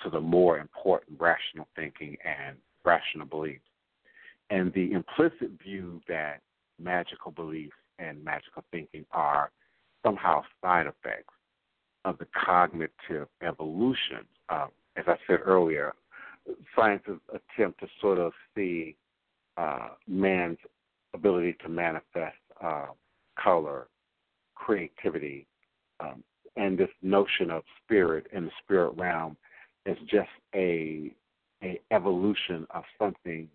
to 0.02 0.10
the 0.10 0.20
more 0.20 0.58
important 0.58 1.20
rational 1.20 1.66
thinking 1.74 2.16
and 2.24 2.56
rational 2.84 3.26
beliefs. 3.26 3.62
And 4.50 4.72
the 4.74 4.92
implicit 4.92 5.50
view 5.62 6.00
that 6.08 6.40
magical 6.80 7.30
beliefs 7.30 7.76
and 7.98 8.22
magical 8.22 8.62
thinking 8.70 9.04
are 9.12 9.50
somehow 10.04 10.42
side 10.62 10.86
effects 10.86 11.32
of 12.04 12.18
the 12.18 12.26
cognitive 12.44 13.28
evolution. 13.42 14.26
Uh, 14.48 14.66
as 14.96 15.04
I 15.06 15.16
said 15.26 15.40
earlier, 15.44 15.94
scientists 16.76 17.22
attempt 17.30 17.80
to 17.80 17.86
sort 18.00 18.18
of 18.18 18.32
see 18.54 18.96
uh, 19.56 19.88
man's 20.06 20.58
ability 21.14 21.56
to 21.62 21.68
manifest 21.68 22.36
uh, 22.62 22.86
color, 23.42 23.88
creativity, 24.54 25.46
um, 26.00 26.22
and 26.56 26.76
this 26.78 26.90
notion 27.02 27.50
of 27.50 27.62
spirit 27.82 28.26
in 28.32 28.44
the 28.44 28.50
spirit 28.62 28.90
realm 28.96 29.36
is 29.86 29.96
just 30.08 30.28
a 30.54 31.12
a 31.64 31.80
evolution 31.90 32.66
of 32.70 32.84
something 32.98 33.48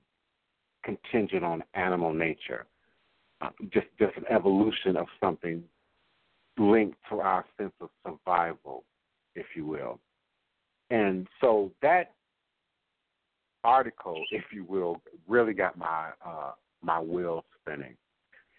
contingent 0.84 1.44
on 1.44 1.64
animal 1.76 2.14
nature, 2.14 2.66
uh, 3.42 3.50
just 3.72 3.88
just 4.00 4.16
an 4.18 4.26
evolution 4.30 4.98
of 4.98 5.08
something 5.22 5.64
linked 6.58 6.98
to 7.10 7.20
our 7.20 7.46
sense 7.58 7.74
of 7.80 7.90
survival, 8.06 8.84
if 9.36 9.46
you 9.56 9.66
will. 9.66 10.00
And 10.90 11.28
so 11.40 11.72
that 11.82 12.14
article, 13.64 14.22
if 14.32 14.46
you 14.52 14.64
will, 14.64 15.02
really 15.28 15.54
got 15.54 15.78
my 15.78 16.10
uh, 16.26 16.52
my 16.82 17.00
wheels 17.00 17.44
spinning. 17.62 17.96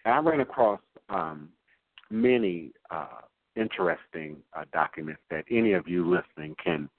And 0.05 0.13
I 0.13 0.17
ran 0.19 0.39
across 0.39 0.79
um, 1.09 1.49
many 2.09 2.71
uh, 2.89 3.21
interesting 3.55 4.37
uh, 4.57 4.63
documents 4.73 5.21
that 5.29 5.45
any 5.51 5.73
of 5.73 5.87
you 5.87 6.09
listening 6.09 6.55
can 6.63 6.89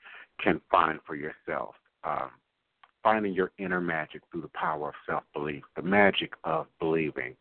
can 0.40 0.60
find 0.70 0.98
for 1.06 1.14
yourself. 1.14 1.74
Um, 2.04 2.30
finding 3.02 3.32
your 3.32 3.50
inner 3.58 3.80
magic 3.80 4.22
through 4.30 4.42
the 4.42 4.48
power 4.48 4.88
of 4.88 4.94
self 5.08 5.24
belief, 5.32 5.62
the 5.76 5.82
magic 5.82 6.32
of 6.44 6.66
believing, 6.78 7.34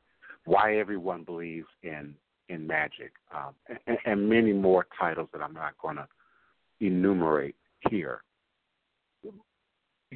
why 0.46 0.78
everyone 0.78 1.24
believes 1.24 1.68
in 1.84 2.16
in 2.50 2.68
magic, 2.68 3.14
um, 3.34 3.54
and, 3.88 3.98
and 4.06 4.30
many 4.30 4.52
more 4.52 4.86
titles 5.00 5.30
that 5.32 5.42
I'm 5.42 5.54
not 5.54 5.78
going 5.82 5.96
to 5.96 6.08
enumerate 6.82 7.56
here. 7.90 8.22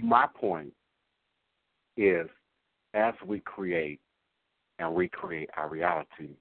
My 0.02 0.28
point 0.28 0.74
is 1.96 2.28
as 2.94 3.14
we 3.26 3.40
create 3.40 4.02
and 4.80 4.98
recreate 4.98 5.50
our 5.56 5.70
reality, 5.70 6.36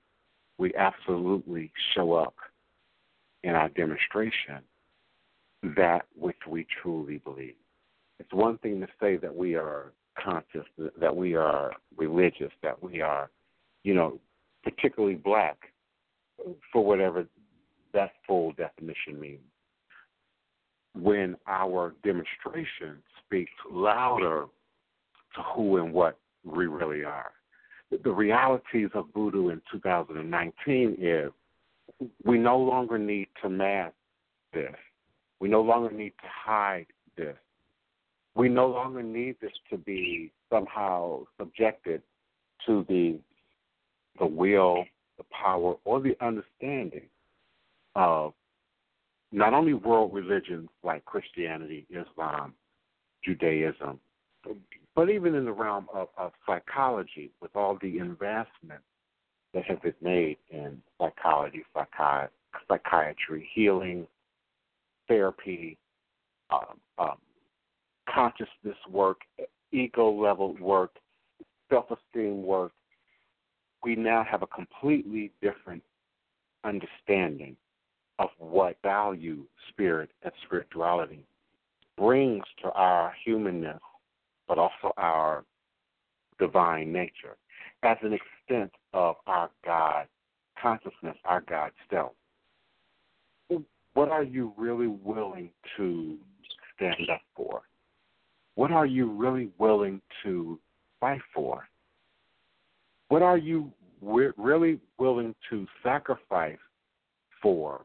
we 0.59 0.75
absolutely 0.75 1.71
show 1.95 2.14
up 2.14 2.35
in 3.45 3.51
our 3.51 3.69
demonstration 3.71 4.61
that 5.77 6.07
which 6.17 6.37
we 6.49 6.67
truly 6.83 7.19
believe. 7.19 7.55
It's 8.18 8.33
one 8.33 8.59
thing 8.59 8.81
to 8.81 8.87
say 9.00 9.16
that 9.16 9.35
we 9.35 9.55
are 9.55 9.92
conscious, 10.22 10.66
that 11.00 11.14
we 11.14 11.35
are 11.35 11.72
religious, 11.96 12.53
that 12.62 12.81
we 12.83 13.00
are, 13.00 13.31
you 13.83 13.94
know, 13.94 14.18
particularly 14.62 15.16
black, 15.16 15.59
for 16.72 16.85
whatever 16.85 17.27
that 17.92 18.12
full 18.27 18.53
definition 18.53 19.20
means. 19.20 19.40
When 20.94 21.37
our 21.46 21.94
demonstration 22.05 23.03
speaks 23.24 23.53
louder 23.70 24.46
to 25.35 25.42
who 25.55 25.79
and 25.79 25.92
what 25.92 26.18
we 26.44 26.66
really 26.66 27.05
are. 27.05 27.33
The 27.90 28.11
realities 28.11 28.90
of 28.94 29.07
voodoo 29.14 29.48
in 29.48 29.61
2019 29.72 30.96
is 31.00 31.31
we 32.24 32.38
no 32.38 32.59
longer 32.59 32.98
need 32.98 33.29
to 33.42 33.48
mask 33.48 33.94
this. 34.53 34.74
We 35.40 35.48
no 35.48 35.62
longer 35.62 35.90
need 35.90 36.12
to 36.22 36.29
hide 36.29 36.87
this. 37.16 37.37
We 38.35 38.49
no 38.49 38.66
longer 38.66 39.03
need 39.03 39.37
this 39.40 39.53
to 39.70 39.77
be 39.77 40.33
somehow 40.51 41.25
subjected 41.38 42.03
to 42.66 42.85
the 42.88 43.18
the 44.18 44.27
will 44.27 44.85
the 45.18 45.25
power 45.31 45.75
or 45.85 46.01
the 46.01 46.16
understanding 46.20 47.09
of 47.94 48.33
not 49.33 49.55
only 49.55 49.75
world 49.75 50.12
religions 50.12 50.68
like 50.83 51.05
Christianity, 51.05 51.87
Islam, 51.90 52.55
Judaism, 53.25 53.99
but 54.94 55.11
even 55.11 55.35
in 55.35 55.44
the 55.44 55.53
realm 55.53 55.87
of, 55.92 56.09
of 56.16 56.33
psychology 56.47 57.31
with 57.40 57.55
all 57.57 57.79
the 57.81 57.99
advancements 57.99 58.85
that 59.53 59.64
have 59.64 59.83
been 59.83 59.94
made 60.01 60.37
in 60.51 60.81
psychology, 61.01 61.64
psychi- 61.75 62.29
psychiatry, 62.68 63.49
healing, 63.55 64.07
therapy, 65.09 65.77
um, 66.51 66.79
um, 66.99 67.16
consciousness 68.12 68.77
work, 68.90 69.21
ego 69.73 70.11
level 70.11 70.57
work, 70.61 70.97
self 71.71 71.87
esteem 71.90 72.45
work, 72.45 72.73
we 73.83 73.97
now 73.97 74.25
have 74.29 74.43
a 74.43 74.47
completely 74.47 75.31
different 75.43 75.83
understanding 76.64 77.57
of 78.19 78.29
what 78.38 78.77
value 78.83 79.45
spirit 79.69 80.11
and 80.23 80.33
spirituality 80.47 81.25
brings 81.99 82.45
to 82.62 82.71
our 82.73 83.12
humanness, 83.25 83.81
but 84.49 84.59
also 84.59 84.93
our 84.97 85.45
divine 86.38 86.93
nature 86.93 87.37
as 87.83 87.97
an 88.03 88.12
extent 88.12 88.71
of 88.93 89.17
our 89.27 89.51
God 89.64 90.07
consciousness, 90.61 91.17
our 91.25 91.43
God 91.43 91.71
self. 91.90 92.12
What 93.93 94.09
are 94.09 94.25
you 94.25 94.53
really 94.57 94.88
willing 94.88 95.51
to 95.77 96.17
stand 96.75 97.11
up 97.12 97.21
for? 97.37 97.62
What 98.55 98.71
are 98.71 98.87
you 98.87 99.11
really 99.11 99.51
willing 99.59 100.01
to 100.23 100.59
fight 101.01 101.21
for? 101.35 101.69
What 103.09 103.23
are 103.23 103.38
you 103.38 103.73
really 104.01 104.81
willing 104.99 105.35
to 105.51 105.67
sacrifice 105.83 106.59
for 107.43 107.85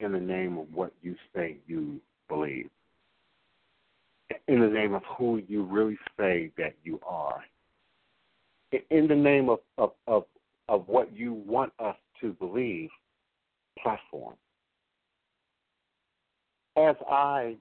in 0.00 0.12
the 0.12 0.20
name 0.20 0.58
of 0.58 0.66
what 0.72 0.92
you 1.02 1.14
say 1.34 1.56
you 1.66 2.00
believe? 2.28 2.68
In 4.48 4.60
the 4.60 4.68
name 4.68 4.94
of 4.94 5.02
who 5.16 5.42
you 5.48 5.62
really 5.62 5.98
say 6.18 6.50
that 6.58 6.74
you 6.82 7.00
are? 7.06 7.42
In 8.90 9.06
the 9.06 9.14
name 9.14 9.48
of, 9.48 9.58
of, 9.78 9.92
of, 10.06 10.24
of 10.68 10.88
what 10.88 11.14
you 11.16 11.32
want 11.32 11.72
us 11.78 11.96
to 12.20 12.32
believe, 12.34 12.90
platform. 13.80 14.34
As 16.76 16.96
I 17.08 17.56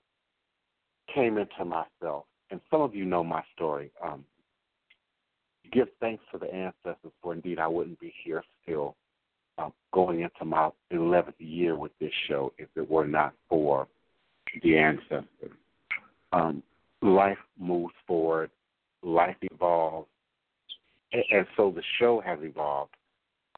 came 1.14 1.38
into 1.38 1.66
myself, 1.66 2.26
and 2.52 2.60
some 2.70 2.82
of 2.82 2.96
you 2.96 3.06
know 3.06 3.24
my 3.24 3.44
story, 3.56 3.92
um, 4.04 4.24
give 5.72 5.88
thanks 6.00 6.24
to 6.32 6.38
the 6.38 6.54
ancestors, 6.54 7.12
for 7.22 7.34
indeed 7.34 7.60
I 7.60 7.68
wouldn't 7.68 8.00
be 8.00 8.14
here 8.24 8.44
still 8.64 8.96
uh, 9.58 9.70
going 9.94 10.22
into 10.22 10.46
my 10.46 10.70
11th 10.92 11.34
year 11.40 11.76
with 11.76 11.92
this 12.00 12.12
show 12.28 12.54
if 12.58 12.70
it 12.76 12.90
were 12.90 13.08
not 13.08 13.34
for 13.50 13.88
the 14.64 14.78
ancestors. 14.78 15.52
Um, 16.32 16.64
life 17.02 17.38
moves 17.60 17.94
forward, 18.06 18.50
life 19.04 19.38
evolves, 19.42 20.08
and, 21.14 21.24
and 21.32 21.48
so 21.56 21.72
the 21.72 21.84
show 22.00 22.22
has 22.26 22.40
evolved 22.42 22.96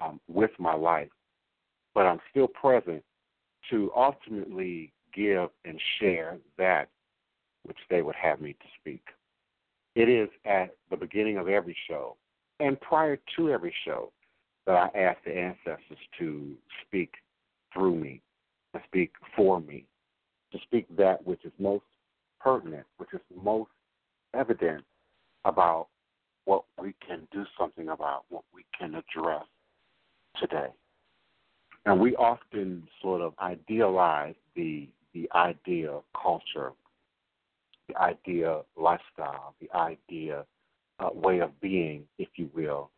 um, 0.01 0.19
with 0.27 0.51
my 0.59 0.73
life. 0.73 1.09
But 1.93 2.05
I'm 2.05 2.19
still 2.29 2.47
present 2.47 3.03
to 3.71 3.91
ultimately 3.95 4.91
give 5.13 5.49
and 5.65 5.79
share 5.99 6.37
that 6.57 6.89
which 7.67 7.77
they 7.89 8.01
would 8.01 8.15
have 8.15 8.41
me 8.41 8.53
to 8.53 8.67
speak. 8.79 9.03
It 9.95 10.09
is 10.09 10.29
at 10.45 10.75
the 10.89 10.97
beginning 10.97 11.37
of 11.37 11.47
every 11.47 11.75
show 11.87 12.15
and 12.59 12.79
prior 12.79 13.19
to 13.35 13.51
every 13.51 13.73
show 13.85 14.11
that 14.65 14.75
I 14.75 14.97
ask 14.97 15.23
the 15.23 15.37
ancestors 15.37 15.97
to 16.19 16.53
speak 16.85 17.13
through 17.73 17.95
me, 17.95 18.21
to 18.73 18.81
speak 18.87 19.11
for 19.35 19.59
me, 19.59 19.85
to 20.51 20.59
speak 20.63 20.85
that 20.97 21.25
which 21.25 21.43
is 21.45 21.51
most 21.59 21.85
pertinent, 22.39 22.85
which 22.97 23.09
is 23.13 23.21
most 23.43 23.71
evident 24.33 24.83
about 25.45 25.87
what 26.45 26.63
we 26.81 26.95
can 27.05 27.27
do 27.31 27.43
something 27.59 27.89
about, 27.89 28.23
what 28.29 28.43
we 28.53 28.63
can 28.77 28.95
address 28.95 29.45
today. 30.39 30.67
And 31.85 31.99
we 31.99 32.15
often 32.15 32.87
sort 33.01 33.21
of 33.21 33.33
idealize 33.39 34.35
the 34.55 34.89
the 35.13 35.29
idea 35.33 35.89
of 35.89 36.03
culture, 36.21 36.73
the 37.87 37.97
idea 37.97 38.61
lifestyle, 38.75 39.55
the 39.61 39.69
idea 39.75 40.45
uh, 40.99 41.09
way 41.13 41.39
of 41.39 41.59
being, 41.61 42.03
if 42.17 42.29
you 42.35 42.49
will, 42.53 42.89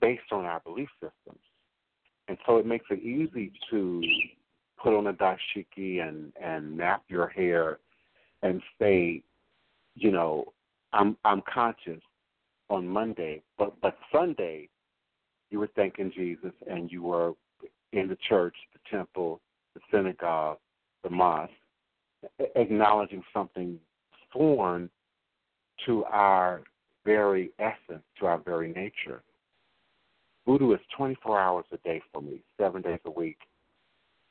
based 0.00 0.32
on 0.32 0.44
our 0.44 0.60
belief 0.60 0.88
systems. 1.00 1.42
And 2.28 2.36
so 2.46 2.58
it 2.58 2.66
makes 2.66 2.86
it 2.90 3.00
easy 3.02 3.52
to 3.70 4.02
put 4.82 4.96
on 4.96 5.06
a 5.06 5.12
dashiki 5.12 6.06
and, 6.06 6.32
and 6.42 6.76
nap 6.76 7.02
your 7.08 7.28
hair 7.28 7.78
and 8.42 8.62
say, 8.78 9.22
you 9.94 10.10
know, 10.10 10.52
I'm 10.92 11.16
I'm 11.24 11.42
conscious 11.52 12.00
on 12.70 12.86
Monday, 12.86 13.42
but 13.58 13.78
but 13.80 13.96
Sunday 14.12 14.68
you 15.50 15.58
were 15.58 15.68
thanking 15.74 16.12
Jesus 16.14 16.52
and 16.70 16.90
you 16.90 17.02
were 17.02 17.32
in 17.92 18.08
the 18.08 18.16
church, 18.28 18.54
the 18.72 18.96
temple, 18.96 19.40
the 19.74 19.80
synagogue, 19.90 20.58
the 21.02 21.10
mosque, 21.10 21.52
acknowledging 22.54 23.22
something 23.32 23.78
foreign 24.32 24.90
to 25.86 26.04
our 26.04 26.62
very 27.04 27.50
essence, 27.58 28.02
to 28.18 28.26
our 28.26 28.38
very 28.38 28.72
nature. 28.72 29.22
Voodoo 30.46 30.72
is 30.72 30.80
24 30.96 31.38
hours 31.38 31.64
a 31.72 31.76
day 31.78 32.00
for 32.12 32.22
me, 32.22 32.40
seven 32.58 32.82
days 32.82 33.00
a 33.04 33.10
week, 33.10 33.38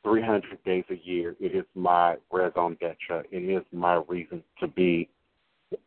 300 0.04 0.64
days 0.64 0.84
a 0.90 1.00
year. 1.08 1.36
It 1.40 1.56
is 1.56 1.66
my 1.76 2.16
raison 2.32 2.78
d'etre. 2.80 3.24
It 3.32 3.44
is 3.44 3.64
my 3.72 4.02
reason 4.08 4.44
to 4.60 4.68
be. 4.68 5.10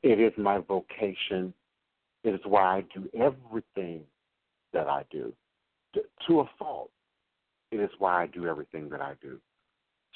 It 0.03 0.21
is 0.21 0.33
my 0.37 0.59
vocation. 0.59 1.53
It 2.23 2.35
is 2.35 2.41
why 2.45 2.79
I 2.79 2.85
do 2.95 3.09
everything 3.19 4.03
that 4.73 4.87
I 4.89 5.05
do. 5.11 5.33
To 6.29 6.41
a 6.41 6.51
fault, 6.59 6.91
it 7.73 7.81
is 7.81 7.91
why 7.99 8.23
I 8.23 8.27
do 8.27 8.47
everything 8.47 8.89
that 8.91 9.01
I 9.01 9.15
do. 9.21 9.41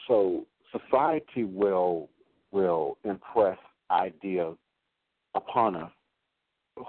So 0.06 0.46
society 0.70 1.44
will 1.44 2.08
will 2.52 2.98
impress 3.04 3.58
ideas 3.94 4.56
upon 5.34 5.76
us 5.76 5.92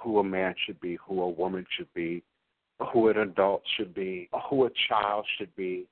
who 0.03 0.19
a 0.19 0.23
man 0.23 0.55
should 0.65 0.79
be, 0.79 0.97
who 1.05 1.21
a 1.21 1.29
woman 1.29 1.65
should 1.77 1.91
be, 1.93 2.23
who 2.91 3.07
an 3.09 3.17
adult 3.17 3.61
should 3.77 3.93
be, 3.93 4.29
who 4.49 4.65
a 4.65 4.69
child 4.89 5.25
should 5.37 5.55
be, 5.55 5.85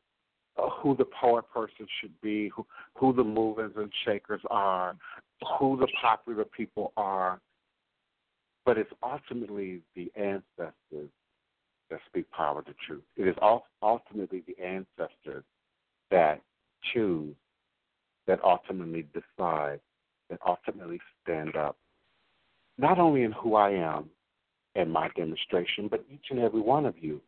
uh, 0.58 0.70
who 0.82 0.96
the 0.96 1.06
poet 1.20 1.46
person 1.54 1.88
should 2.02 2.14
be, 2.22 2.50
who, 2.50 2.66
who 2.96 3.14
the 3.14 3.24
movers 3.24 3.72
and 3.76 3.92
shakers 4.06 4.42
are, 4.50 4.96
who 5.60 5.78
the 5.78 5.88
popular 6.02 6.46
people 6.46 6.92
are. 6.98 7.40
But 8.66 8.78
it's 8.78 8.92
ultimately 9.04 9.82
the 9.96 10.12
ancestors 10.16 11.10
that 11.90 12.00
speak 12.08 12.30
power 12.32 12.62
to 12.64 12.74
truth. 12.88 13.04
It 13.18 13.28
is 13.28 13.36
ultimately 13.82 14.44
the 14.48 14.64
ancestors 14.64 15.44
that 16.12 16.42
choose, 16.94 17.36
that 18.28 18.40
ultimately 18.44 19.06
decide, 19.14 19.80
that 20.30 20.40
ultimately 20.46 21.00
stand 21.24 21.56
up, 21.56 21.78
not 22.78 23.00
only 23.00 23.24
in 23.24 23.32
who 23.32 23.56
I 23.56 23.72
am, 23.72 24.10
and 24.76 24.92
my 24.92 25.10
demonstration, 25.16 25.88
but 25.88 26.04
each 26.12 26.26
and 26.32 26.40
every 26.40 26.62
one 26.62 26.86
of 26.86 26.96
you 26.98 27.22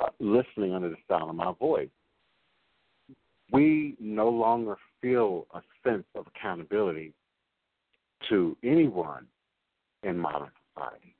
uh, 0.00 0.08
listening 0.18 0.74
under 0.74 0.88
the 0.88 0.96
sound 1.08 1.30
of 1.30 1.36
my 1.36 1.52
voice. 1.58 1.88
We 3.52 3.96
no 4.00 4.28
longer 4.28 4.76
feel 5.00 5.46
a 5.54 5.60
sense 5.86 6.04
of 6.14 6.26
accountability 6.26 7.12
to 8.28 8.56
anyone 8.64 9.26
in 10.02 10.18
modern 10.18 10.50
society. 10.74 11.14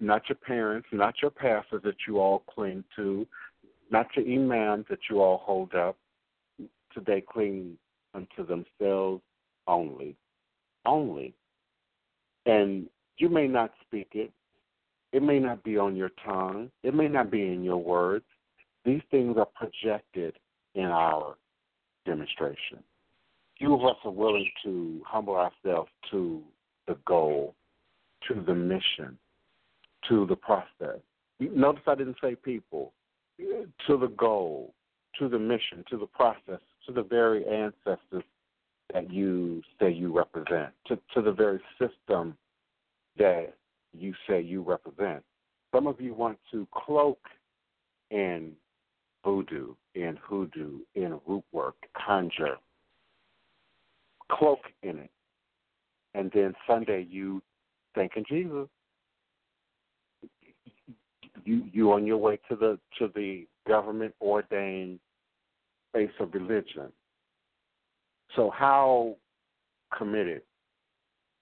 Not 0.00 0.28
your 0.28 0.36
parents, 0.36 0.88
not 0.92 1.14
your 1.22 1.30
pastors 1.30 1.82
that 1.84 1.96
you 2.06 2.18
all 2.18 2.40
cling 2.40 2.84
to, 2.96 3.26
not 3.90 4.08
your 4.16 4.26
imams 4.26 4.86
that 4.90 4.98
you 5.08 5.20
all 5.22 5.38
hold 5.38 5.74
up. 5.74 5.96
Today 6.92 7.22
cling 7.26 7.76
unto 8.14 8.46
themselves 8.46 9.22
only. 9.66 10.16
Only. 10.84 11.34
And 12.46 12.88
you 13.18 13.28
may 13.28 13.48
not 13.48 13.72
speak 13.86 14.08
it, 14.12 14.32
it 15.12 15.22
may 15.22 15.38
not 15.38 15.62
be 15.64 15.78
on 15.78 15.96
your 15.96 16.10
tongue. 16.24 16.70
It 16.82 16.94
may 16.94 17.08
not 17.08 17.30
be 17.30 17.40
in 17.46 17.64
your 17.64 17.78
words. 17.78 18.24
These 18.84 19.00
things 19.10 19.36
are 19.38 19.46
projected 19.46 20.34
in 20.74 20.84
our 20.84 21.36
demonstration. 22.04 22.82
Few 23.58 23.74
of 23.74 23.82
us 23.84 23.96
are 24.04 24.10
willing 24.10 24.50
to 24.64 25.00
humble 25.06 25.36
ourselves 25.36 25.90
to 26.10 26.42
the 26.86 26.98
goal, 27.06 27.54
to 28.28 28.42
the 28.46 28.54
mission, 28.54 29.16
to 30.08 30.26
the 30.26 30.36
process. 30.36 31.00
Notice 31.40 31.82
I 31.86 31.94
didn't 31.94 32.18
say 32.22 32.34
people. 32.34 32.92
To 33.38 33.96
the 33.98 34.08
goal, 34.08 34.74
to 35.18 35.28
the 35.28 35.38
mission, 35.38 35.84
to 35.90 35.98
the 35.98 36.06
process, 36.06 36.60
to 36.86 36.92
the 36.92 37.02
very 37.02 37.44
ancestors 37.46 38.24
that 38.92 39.10
you 39.10 39.62
say 39.80 39.90
you 39.90 40.16
represent, 40.16 40.70
to, 40.86 40.98
to 41.14 41.22
the 41.22 41.32
very 41.32 41.60
system 41.78 42.36
that 43.18 43.54
you 43.92 44.14
say 44.28 44.40
you 44.40 44.62
represent. 44.62 45.22
Some 45.74 45.86
of 45.86 46.00
you 46.00 46.14
want 46.14 46.38
to 46.52 46.66
cloak 46.72 47.18
in 48.10 48.52
voodoo, 49.24 49.74
in 49.94 50.18
hoodoo, 50.22 50.78
in 50.94 51.20
root 51.26 51.44
work, 51.52 51.74
conjure, 51.96 52.56
cloak 54.30 54.60
in 54.82 54.98
it. 54.98 55.10
And 56.14 56.30
then 56.32 56.54
Sunday 56.66 57.06
you 57.10 57.42
thanking 57.94 58.24
Jesus. 58.28 58.68
You 61.44 61.64
you 61.72 61.92
on 61.92 62.06
your 62.06 62.16
way 62.16 62.38
to 62.48 62.56
the 62.56 62.78
to 62.98 63.10
the 63.14 63.46
government 63.68 64.14
ordained 64.20 64.98
space 65.90 66.10
of 66.20 66.32
religion. 66.32 66.90
So 68.34 68.50
how 68.50 69.16
committed 69.96 70.42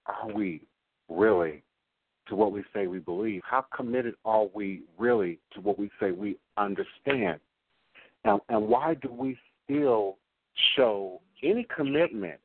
are 0.05 0.31
we 0.31 0.61
really 1.09 1.63
to 2.27 2.35
what 2.35 2.51
we 2.51 2.63
say 2.73 2.87
we 2.87 2.99
believe? 2.99 3.41
How 3.43 3.65
committed 3.75 4.15
are 4.23 4.47
we 4.53 4.83
really 4.97 5.39
to 5.53 5.61
what 5.61 5.77
we 5.79 5.89
say 5.99 6.11
we 6.11 6.37
understand? 6.57 7.39
And, 8.23 8.39
and 8.49 8.67
why 8.67 8.95
do 8.95 9.11
we 9.11 9.37
still 9.63 10.17
show 10.75 11.21
any 11.43 11.67
commitment 11.75 12.39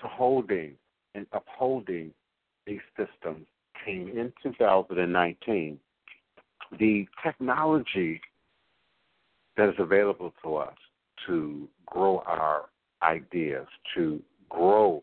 to 0.00 0.08
holding 0.08 0.72
and 1.14 1.26
upholding 1.32 2.12
these 2.66 2.80
systems 2.96 3.46
came 3.84 4.08
in 4.08 4.32
2019? 4.42 5.78
The 6.78 7.06
technology 7.22 8.20
that 9.56 9.68
is 9.68 9.76
available 9.78 10.34
to 10.42 10.56
us 10.56 10.74
to 11.26 11.68
grow 11.86 12.22
our 12.26 12.66
ideas, 13.02 13.66
to 13.94 14.22
grow 14.48 15.02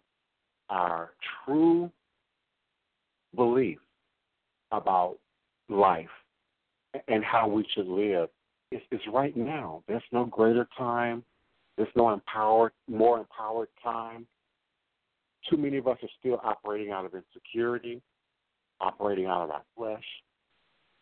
our 0.70 1.12
true 1.46 1.92
belief 3.36 3.80
about 4.72 5.18
life 5.70 6.08
and 7.08 7.24
how 7.24 7.48
we 7.48 7.66
should 7.74 7.88
live 7.88 8.30
is, 8.72 8.82
is 8.92 9.02
right 9.12 9.36
now. 9.36 9.84
There's 9.88 10.04
no 10.12 10.26
greater 10.26 10.68
time. 10.78 11.24
There's 11.78 11.90
no 11.96 12.12
empowered, 12.12 12.74
more 12.88 13.20
empowered 13.20 13.70
time. 13.82 14.28
Too 15.50 15.58
many 15.58 15.78
of 15.78 15.88
us 15.88 15.98
are 16.02 16.10
still 16.20 16.40
operating 16.44 16.92
out 16.92 17.06
of 17.06 17.14
insecurity, 17.14 18.02
operating 18.80 19.26
out 19.26 19.44
of 19.44 19.52
our 19.52 19.64
flesh, 19.76 20.04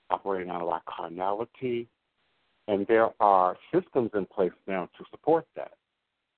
operating 0.09 0.49
out 0.49 0.61
of 0.61 0.69
our 0.69 0.81
carnality, 0.87 1.87
and 2.67 2.85
there 2.87 3.09
are 3.19 3.57
systems 3.73 4.11
in 4.13 4.25
place 4.25 4.51
now 4.67 4.89
to 4.97 5.05
support 5.11 5.45
that. 5.55 5.73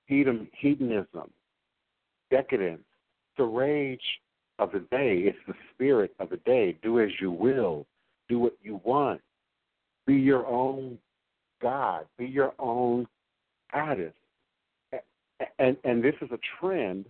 Hedonism, 0.06 1.30
decadence, 2.30 2.84
the 3.36 3.44
rage 3.44 4.00
of 4.58 4.72
the 4.72 4.80
day. 4.90 5.22
It's 5.24 5.38
the 5.46 5.54
spirit 5.72 6.14
of 6.20 6.30
the 6.30 6.36
day. 6.38 6.76
Do 6.82 7.00
as 7.00 7.10
you 7.20 7.30
will. 7.30 7.86
Do 8.28 8.38
what 8.38 8.56
you 8.62 8.80
want. 8.84 9.20
Be 10.06 10.14
your 10.14 10.46
own 10.46 10.98
God. 11.60 12.06
Be 12.18 12.26
your 12.26 12.54
own 12.58 13.06
artist. 13.72 14.16
And 15.58 15.76
and 15.84 16.02
this 16.02 16.14
is 16.20 16.30
a 16.30 16.38
trend 16.60 17.06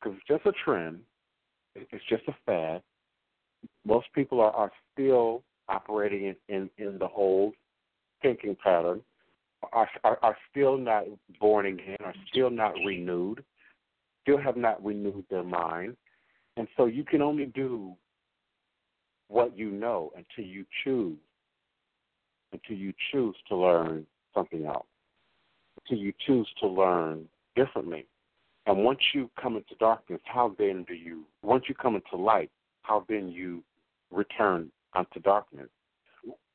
because 0.00 0.18
it's 0.18 0.26
just 0.26 0.46
a 0.46 0.52
trend. 0.64 1.00
It's 1.74 2.04
just 2.08 2.24
a 2.28 2.34
fad. 2.44 2.82
Most 3.86 4.06
people 4.14 4.40
are, 4.40 4.50
are 4.50 4.72
still 4.92 5.42
operating 5.68 6.26
in, 6.26 6.36
in, 6.48 6.70
in 6.78 6.98
the 6.98 7.08
old 7.08 7.54
thinking 8.20 8.56
pattern, 8.62 9.00
are, 9.72 9.88
are, 10.04 10.18
are 10.22 10.36
still 10.50 10.76
not 10.76 11.04
born 11.40 11.66
again, 11.66 11.96
are 12.04 12.14
still 12.30 12.50
not 12.50 12.74
renewed, 12.84 13.44
still 14.22 14.38
have 14.38 14.56
not 14.56 14.84
renewed 14.84 15.24
their 15.30 15.44
mind, 15.44 15.96
and 16.56 16.68
so 16.76 16.86
you 16.86 17.04
can 17.04 17.22
only 17.22 17.46
do 17.46 17.94
what 19.28 19.56
you 19.56 19.70
know 19.70 20.12
until 20.16 20.44
you 20.50 20.64
choose 20.84 21.16
until 22.52 22.76
you 22.76 22.92
choose 23.10 23.34
to 23.48 23.56
learn 23.56 24.06
something 24.34 24.66
else, 24.66 24.86
until 25.80 26.02
you 26.02 26.12
choose 26.26 26.48
to 26.60 26.66
learn 26.66 27.26
differently. 27.56 28.06
And 28.66 28.84
once 28.84 29.00
you 29.14 29.30
come 29.40 29.56
into 29.56 29.74
darkness, 29.80 30.20
how 30.24 30.54
then 30.58 30.84
do 30.86 30.94
you, 30.94 31.24
once 31.42 31.64
you 31.68 31.74
come 31.74 31.96
into 31.96 32.16
light, 32.16 32.50
how 32.82 33.04
then 33.08 33.28
you 33.28 33.62
return 34.10 34.70
unto 34.94 35.20
darkness? 35.20 35.68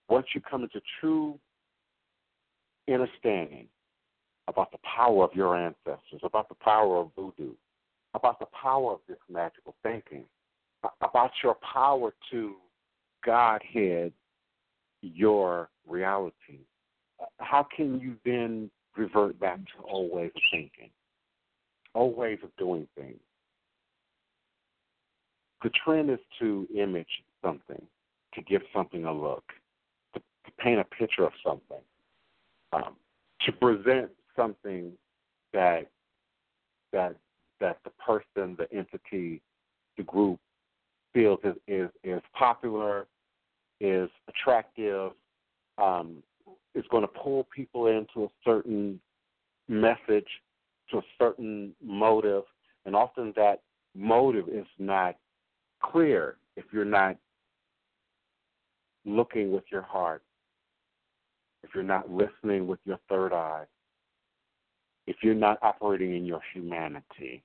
Once 0.07 0.27
you 0.33 0.41
come 0.41 0.63
into 0.63 0.81
true 1.01 1.37
understanding 2.93 3.67
about 4.47 4.71
the 4.71 4.77
power 4.79 5.23
of 5.23 5.31
your 5.33 5.55
ancestors, 5.55 6.21
about 6.23 6.47
the 6.49 6.55
power 6.55 6.97
of 6.97 7.11
voodoo, 7.15 7.53
about 8.13 8.39
the 8.39 8.45
power 8.47 8.93
of 8.93 8.99
this 9.07 9.17
magical 9.29 9.75
thinking, 9.83 10.23
about 11.01 11.31
your 11.43 11.55
power 11.55 12.13
to 12.31 12.55
Godhead 13.25 14.13
your 15.01 15.69
reality, 15.87 16.59
uh, 17.21 17.25
how 17.39 17.67
can 17.75 17.99
you 17.99 18.15
then 18.25 18.69
revert 18.95 19.39
back 19.39 19.57
to 19.57 19.83
old 19.87 20.11
ways 20.11 20.31
of 20.35 20.41
thinking, 20.51 20.89
old 21.95 22.17
ways 22.17 22.39
of 22.43 22.49
doing 22.57 22.87
things? 22.95 23.19
The 25.63 25.71
trend 25.83 26.09
is 26.09 26.19
to 26.39 26.67
image 26.75 27.23
something, 27.43 27.81
to 28.33 28.41
give 28.43 28.61
something 28.73 29.05
a 29.05 29.13
look, 29.13 29.43
to, 30.13 30.19
to 30.19 30.51
paint 30.59 30.79
a 30.79 30.83
picture 30.83 31.25
of 31.25 31.33
something, 31.45 31.81
um, 32.73 32.95
to 33.41 33.51
present 33.51 34.09
something 34.35 34.91
that 35.53 35.89
that 36.93 37.15
that 37.59 37.79
the 37.83 37.89
person, 37.91 38.55
the 38.57 38.67
entity, 38.71 39.41
the 39.97 40.03
group 40.03 40.39
feels 41.13 41.39
is 41.43 41.55
is, 41.67 41.89
is 42.03 42.21
popular, 42.37 43.07
is 43.79 44.09
attractive, 44.27 45.11
um, 45.77 46.17
is 46.75 46.85
going 46.91 47.03
to 47.03 47.07
pull 47.07 47.47
people 47.55 47.87
into 47.87 48.25
a 48.25 48.29
certain 48.43 48.99
message, 49.67 50.27
to 50.91 50.97
a 50.97 51.03
certain 51.17 51.73
motive, 51.83 52.43
and 52.85 52.95
often 52.95 53.33
that 53.35 53.61
motive 53.95 54.47
is 54.47 54.65
not 54.77 55.15
clear 55.83 56.37
if 56.55 56.65
you're 56.71 56.85
not 56.85 57.17
looking 59.05 59.51
with 59.51 59.63
your 59.71 59.81
heart, 59.81 60.21
if 61.67 61.75
you're 61.75 61.83
not 61.83 62.09
listening 62.09 62.67
with 62.67 62.79
your 62.85 62.99
third 63.09 63.33
eye, 63.33 63.65
if 65.05 65.17
you're 65.21 65.33
not 65.35 65.57
operating 65.61 66.15
in 66.15 66.25
your 66.25 66.41
humanity. 66.53 67.43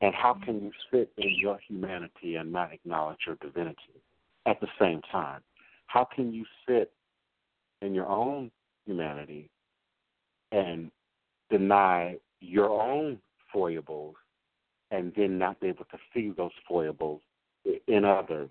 And 0.00 0.14
how 0.14 0.34
can 0.44 0.62
you 0.62 0.70
sit 0.90 1.10
in 1.18 1.36
your 1.38 1.58
humanity 1.68 2.36
and 2.36 2.50
not 2.50 2.72
acknowledge 2.72 3.18
your 3.26 3.36
divinity 3.36 4.00
at 4.46 4.58
the 4.60 4.66
same 4.80 5.02
time? 5.12 5.42
How 5.86 6.06
can 6.14 6.32
you 6.32 6.44
sit 6.66 6.90
in 7.82 7.94
your 7.94 8.06
own 8.06 8.50
humanity 8.86 9.50
and 10.52 10.90
deny 11.50 12.16
your 12.40 12.70
own 12.70 13.18
foibles 13.52 14.16
and 14.90 15.12
then 15.16 15.38
not 15.38 15.60
be 15.60 15.68
able 15.68 15.84
to 15.86 15.98
see 16.14 16.32
those 16.34 16.50
foibles 16.66 17.20
in 17.86 18.04
others, 18.06 18.48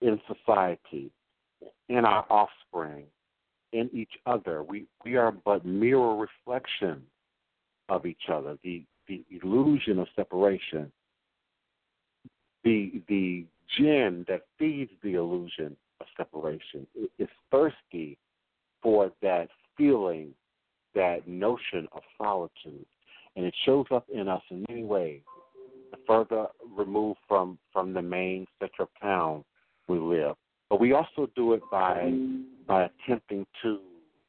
in 0.00 0.18
society, 0.26 1.10
in 1.88 2.04
our 2.06 2.24
offspring, 2.30 3.04
in 3.72 3.90
each 3.92 4.12
other. 4.26 4.62
We 4.62 4.86
we 5.04 5.16
are 5.16 5.32
but 5.32 5.64
mirror 5.64 6.16
reflections 6.16 7.02
of 7.88 8.06
each 8.06 8.28
other. 8.32 8.58
The 8.62 8.84
the 9.08 9.24
illusion 9.42 9.98
of 9.98 10.06
separation, 10.14 10.92
the 12.64 13.02
the 13.08 13.44
gin 13.76 14.24
that 14.28 14.42
feeds 14.58 14.90
the 15.02 15.14
illusion 15.14 15.76
of 16.00 16.06
separation 16.16 16.86
is 17.18 17.28
thirsty 17.50 18.18
for 18.82 19.10
that 19.22 19.48
feeling, 19.76 20.34
that 20.94 21.26
notion 21.26 21.88
of 21.92 22.02
solitude, 22.18 22.86
and 23.36 23.46
it 23.46 23.54
shows 23.64 23.86
up 23.90 24.06
in 24.12 24.28
us 24.28 24.42
in 24.50 24.64
many 24.68 24.84
ways. 24.84 25.22
The 25.90 25.98
further 26.06 26.46
removed 26.76 27.20
from 27.28 27.58
from 27.72 27.92
the 27.92 28.02
main 28.02 28.46
center 28.58 28.82
of 28.82 28.88
town 29.00 29.44
we 29.88 29.98
live, 29.98 30.36
but 30.70 30.80
we 30.80 30.92
also 30.92 31.28
do 31.34 31.54
it 31.54 31.62
by 31.70 32.12
by 32.66 32.88
attempting 32.88 33.46
to 33.62 33.78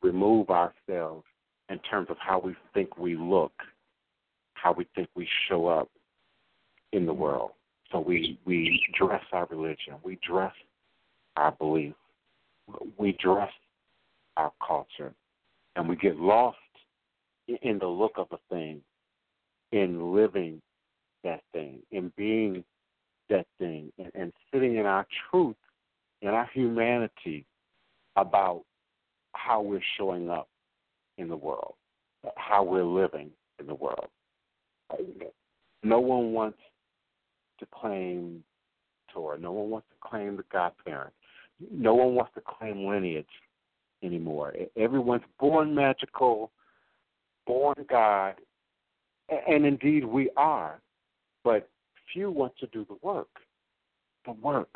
remove 0.01 0.49
ourselves 0.49 1.25
in 1.69 1.79
terms 1.79 2.07
of 2.09 2.17
how 2.19 2.39
we 2.39 2.55
think 2.73 2.97
we 2.97 3.15
look 3.15 3.53
how 4.63 4.71
we 4.71 4.88
think 4.95 5.09
we 5.13 5.27
show 5.49 5.67
up 5.67 5.89
in 6.93 7.05
the 7.05 7.13
world. 7.13 7.51
So 7.91 7.99
we 7.99 8.39
we 8.45 8.81
dress 8.97 9.23
our 9.34 9.45
religion, 9.47 9.95
we 10.03 10.17
dress 10.27 10.53
our 11.36 11.51
belief, 11.51 11.93
we 12.97 13.11
dress 13.21 13.51
our 14.38 14.51
culture, 14.65 15.13
and 15.75 15.88
we 15.88 15.95
get 15.97 16.17
lost 16.17 16.57
in 17.61 17.77
the 17.77 17.88
look 17.88 18.13
of 18.15 18.27
a 18.31 18.39
thing, 18.49 18.81
in 19.73 20.15
living 20.15 20.61
that 21.23 21.41
thing, 21.51 21.79
in 21.91 22.11
being 22.15 22.63
that 23.29 23.45
thing, 23.59 23.91
and, 23.97 24.11
and 24.15 24.34
sitting 24.51 24.77
in 24.77 24.86
our 24.86 25.05
truth, 25.29 25.55
in 26.21 26.29
our 26.29 26.49
humanity 26.53 27.45
about 28.16 28.64
how 29.34 29.61
we're 29.61 29.82
showing 29.97 30.30
up 30.30 30.47
in 31.18 31.28
the 31.28 31.36
world, 31.36 31.76
how 32.36 32.64
we're 32.64 32.84
living 32.84 33.30
in 33.59 33.68
the 33.68 33.76
world. 33.76 34.07
No 35.84 35.99
one 35.99 36.34
wants 36.34 36.59
to 37.59 37.68
claim 37.74 38.43
Torah. 39.11 39.38
No 39.38 39.51
one 39.51 39.70
wants 39.70 39.88
to 39.89 40.07
claim 40.07 40.38
the 40.38 40.43
godparent. 40.51 41.14
No 41.72 41.93
one 41.93 42.16
wants 42.16 42.34
to 42.36 42.41
claim 42.41 42.86
lineage 42.86 43.26
anymore. 44.03 44.53
Everyone's 44.78 45.24
born 45.39 45.74
magical, 45.74 46.51
born 47.45 47.86
God, 47.89 48.36
and 49.47 49.66
indeed 49.66 50.03
we 50.05 50.30
are. 50.36 50.82
But 51.43 51.70
few 52.11 52.32
want 52.32 52.53
to 52.59 52.68
do 52.68 52.86
the 52.88 52.97
work, 53.01 53.30
the 54.26 54.34
work 54.34 54.70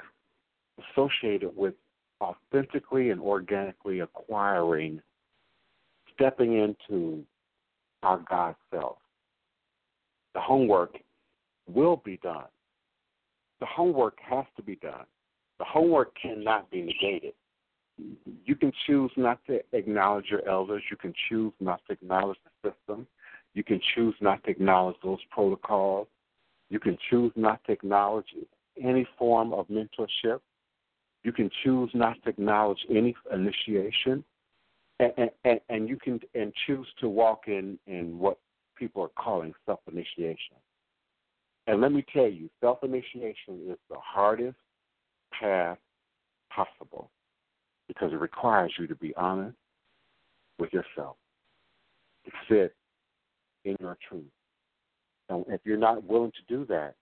associated 0.91 1.55
with 1.55 1.73
authentically 2.22 3.09
and 3.11 3.22
organically 3.22 3.99
acquiring, 3.99 5.01
stepping 6.13 6.57
into 6.57 7.24
our 8.03 8.24
God 8.30 8.55
self 8.72 8.97
the 10.38 10.41
homework 10.41 10.95
will 11.68 11.99
be 12.05 12.18
done. 12.18 12.45
The 13.59 13.65
homework 13.65 14.20
has 14.22 14.45
to 14.55 14.61
be 14.61 14.76
done. 14.76 15.05
The 15.57 15.65
homework 15.65 16.13
cannot 16.22 16.70
be 16.70 16.84
negated. 16.84 17.34
You 18.45 18.55
can 18.55 18.72
choose 18.86 19.09
not 19.18 19.39
to 19.47 19.61
acknowledge 19.74 20.26
your 20.30 20.47
elders. 20.47 20.84
You 20.91 20.97
can 20.97 21.11
choose 21.28 21.53
not 21.59 21.82
to 21.88 21.93
acknowledge 21.93 22.38
the 22.45 22.70
system. 22.70 23.07
You 23.55 23.63
can 23.63 23.82
choose 23.95 24.13
not 24.22 24.43
to 24.43 24.51
acknowledge 24.51 24.97
those 25.03 25.18
protocols. 25.32 26.07
You 26.70 26.80
can 26.80 26.99
choose 27.09 27.32
not 27.36 27.59
to 27.65 27.72
acknowledge 27.72 28.28
any 28.80 29.07
form 29.18 29.53
of 29.53 29.68
mentorship. 29.70 30.41
You 31.24 31.32
can 31.32 31.49
choose 31.63 31.89
not 31.93 32.15
to 32.24 32.30
acknowledge 32.30 32.80
any 32.89 33.15
initiation. 33.34 34.24
And, 34.99 35.30
and, 35.43 35.59
and 35.70 35.89
you 35.89 35.97
can 35.97 36.20
and 36.34 36.51
choose 36.65 36.88
to 37.01 37.07
walk 37.07 37.43
in, 37.47 37.78
in 37.86 38.18
what 38.18 38.39
people 38.76 39.03
are 39.03 39.24
calling 39.24 39.53
self 39.65 39.80
initiation. 39.91 40.55
And 41.68 41.82
let 41.82 41.91
me 41.91 42.03
tell 42.13 42.28
you, 42.28 42.49
self 42.61 42.84
initiation 42.84 43.61
is 43.70 43.78
the 43.89 43.97
hardest 43.99 44.57
path 45.39 45.78
possible 46.49 47.11
because 47.88 48.11
it 48.11 48.20
requires 48.20 48.74
you 48.80 48.88
to 48.88 48.95
be 48.95 49.13
honest 49.15 49.55
with 50.59 50.74
yourself, 50.74 51.18
to 52.26 52.32
sit 52.49 52.76
in 53.65 53.76
your 53.80 53.97
truth. 54.09 54.24
And 55.30 55.45
if 55.49 55.61
you're 55.63 55.78
not 55.78 56.03
willing 56.03 56.32
to 56.32 56.55
do 56.55 56.65
that, 56.65 56.95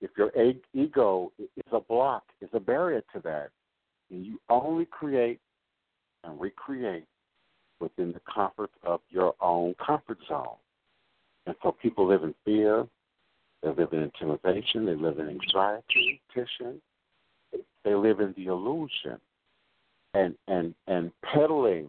if 0.00 0.10
your 0.16 0.30
ego 0.72 1.32
is 1.38 1.48
a 1.72 1.80
block, 1.80 2.24
is 2.40 2.50
a 2.52 2.60
barrier 2.60 3.02
to 3.14 3.20
that, 3.20 3.50
and 4.10 4.24
you 4.24 4.40
only 4.48 4.84
create 4.84 5.40
and 6.24 6.40
recreate 6.40 7.06
within 7.80 8.12
the 8.12 8.20
comfort 8.32 8.70
of 8.82 9.00
your 9.10 9.34
own 9.40 9.74
comfort 9.84 10.18
zone. 10.28 10.56
And 11.46 11.54
so 11.62 11.72
people 11.72 12.06
live 12.06 12.22
in 12.22 12.34
fear, 12.44 12.86
they 13.62 13.68
live 13.70 13.92
in 13.92 14.02
intimidation, 14.02 14.86
they 14.86 14.94
live 14.94 15.18
in 15.18 15.28
anxiety, 15.28 16.20
tension, 16.32 16.80
they 17.84 17.94
live 17.94 18.20
in 18.20 18.34
the 18.36 18.46
illusion 18.46 19.18
and 20.14 20.34
and 20.48 20.74
and 20.86 21.10
pedaling 21.22 21.88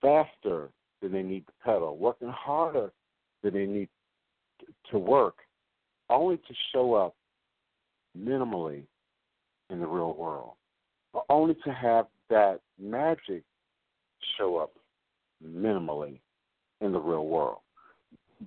faster 0.00 0.68
than 1.00 1.12
they 1.12 1.22
need 1.22 1.46
to 1.46 1.52
pedal, 1.64 1.96
working 1.96 2.28
harder 2.28 2.92
than 3.42 3.54
they 3.54 3.66
need 3.66 3.88
to 4.90 4.98
work, 4.98 5.36
only 6.12 6.36
to 6.36 6.54
show 6.72 6.94
up 6.94 7.14
minimally 8.18 8.82
in 9.70 9.80
the 9.80 9.86
real 9.86 10.14
world, 10.14 10.52
but 11.12 11.24
only 11.28 11.54
to 11.64 11.72
have 11.72 12.06
that 12.30 12.60
magic 12.80 13.42
show 14.36 14.56
up 14.56 14.72
minimally 15.44 16.18
in 16.80 16.92
the 16.92 17.00
real 17.00 17.26
world 17.26 17.58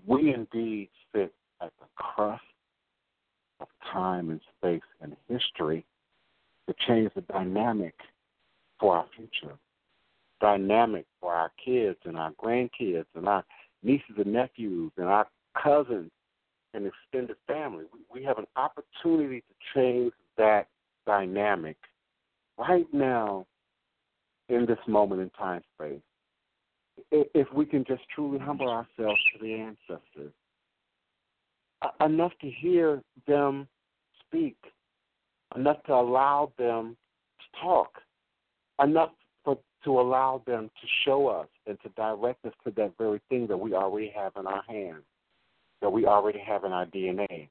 we 0.05 0.33
indeed 0.33 0.89
sit 1.13 1.33
at 1.61 1.71
the 1.79 1.85
crust 1.95 2.43
of 3.59 3.67
time 3.91 4.29
and 4.29 4.41
space 4.57 4.81
and 5.01 5.15
history 5.29 5.85
to 6.67 6.75
change 6.87 7.11
the 7.15 7.21
dynamic 7.21 7.95
for 8.79 8.97
our 8.97 9.05
future. 9.15 9.55
dynamic 10.41 11.05
for 11.21 11.33
our 11.33 11.51
kids 11.63 11.97
and 12.03 12.17
our 12.17 12.31
grandkids 12.31 13.05
and 13.15 13.27
our 13.27 13.43
nieces 13.83 14.15
and 14.17 14.33
nephews 14.33 14.91
and 14.97 15.07
our 15.07 15.25
cousins 15.61 16.11
and 16.75 16.85
extended 16.85 17.37
family. 17.47 17.85
We, 17.93 18.19
we 18.19 18.25
have 18.25 18.37
an 18.37 18.45
opportunity 18.55 19.41
to 19.41 19.53
change 19.73 20.13
that 20.37 20.67
dynamic 21.05 21.77
right 22.57 22.87
now 22.93 23.45
in 24.49 24.65
this 24.65 24.77
moment 24.87 25.21
in 25.21 25.29
time 25.31 25.61
space. 25.75 26.01
If 27.11 27.51
we 27.53 27.65
can 27.65 27.83
just 27.85 28.03
truly 28.13 28.39
humble 28.39 28.69
ourselves 28.69 29.19
to 29.33 29.41
the 29.41 29.53
ancestors, 29.53 30.31
enough 32.01 32.31
to 32.41 32.49
hear 32.49 33.01
them 33.27 33.67
speak, 34.25 34.57
enough 35.55 35.83
to 35.83 35.93
allow 35.93 36.51
them 36.57 36.95
to 37.39 37.61
talk, 37.61 38.01
enough 38.81 39.11
for, 39.43 39.57
to 39.83 39.99
allow 39.99 40.41
them 40.45 40.69
to 40.81 40.87
show 41.03 41.27
us 41.27 41.47
and 41.67 41.77
to 41.83 41.89
direct 41.89 42.45
us 42.45 42.53
to 42.65 42.71
that 42.71 42.93
very 42.97 43.21
thing 43.29 43.47
that 43.47 43.57
we 43.57 43.73
already 43.73 44.11
have 44.15 44.31
in 44.39 44.47
our 44.47 44.63
hands, 44.67 45.03
that 45.81 45.89
we 45.89 46.05
already 46.05 46.39
have 46.39 46.63
in 46.63 46.71
our 46.71 46.85
DNA, 46.85 47.49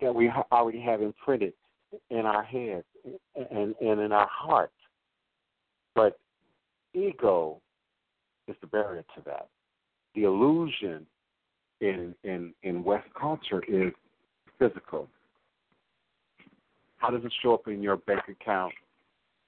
that 0.00 0.14
we 0.14 0.30
already 0.50 0.80
have 0.80 1.02
imprinted 1.02 1.52
in 2.10 2.20
our 2.20 2.42
heads 2.42 2.84
and, 3.50 3.74
and 3.80 4.00
in 4.00 4.12
our 4.12 4.28
hearts. 4.30 4.72
But 5.94 6.18
ego 6.94 7.60
is 8.48 8.56
the 8.60 8.66
barrier 8.66 9.04
to 9.16 9.22
that. 9.26 9.48
The 10.14 10.24
illusion 10.24 11.06
in 11.80 12.14
in 12.24 12.52
in 12.62 12.84
West 12.84 13.08
culture 13.18 13.62
is 13.66 13.92
physical. 14.58 15.08
How 16.98 17.10
does 17.10 17.24
it 17.24 17.32
show 17.42 17.54
up 17.54 17.66
in 17.66 17.82
your 17.82 17.96
bank 17.96 18.22
account? 18.28 18.72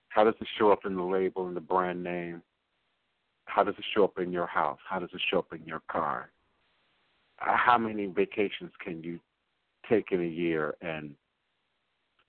How 0.09 0.25
does 0.25 0.35
it 0.41 0.49
show 0.59 0.73
up 0.73 0.81
in 0.85 0.97
the 0.97 1.03
label 1.03 1.47
and 1.47 1.57
the 1.57 1.61
brand 1.61 2.03
name? 2.03 2.43
How 3.47 3.63
does 3.63 3.75
it 3.79 3.85
show 3.95 4.05
up 4.05 4.19
in 4.19 4.33
your 4.33 4.47
house? 4.47 4.79
How 4.89 4.99
does 4.99 5.11
it 5.13 5.21
show 5.31 5.39
up 5.39 5.53
in 5.53 5.65
your 5.65 5.83
car? 5.91 6.31
Uh, 7.45 7.57
how 7.57 7.79
many 7.79 8.07
vacations 8.07 8.71
can 8.83 9.03
you 9.03 9.19
take 9.89 10.13
in 10.13 10.21
a 10.21 10.27
year 10.27 10.75
and 10.81 11.15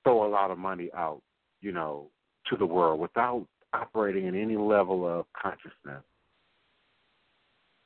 throw 0.03 0.25
a 0.25 0.29
lot 0.29 0.51
of 0.51 0.57
money 0.57 0.89
out, 0.95 1.21
you 1.61 1.71
know, 1.71 2.07
to 2.49 2.57
the 2.57 2.65
world 2.65 2.99
without 2.99 3.45
operating 3.73 4.25
in 4.25 4.35
any 4.35 4.57
level 4.57 5.07
of 5.07 5.25
consciousness? 5.39 6.03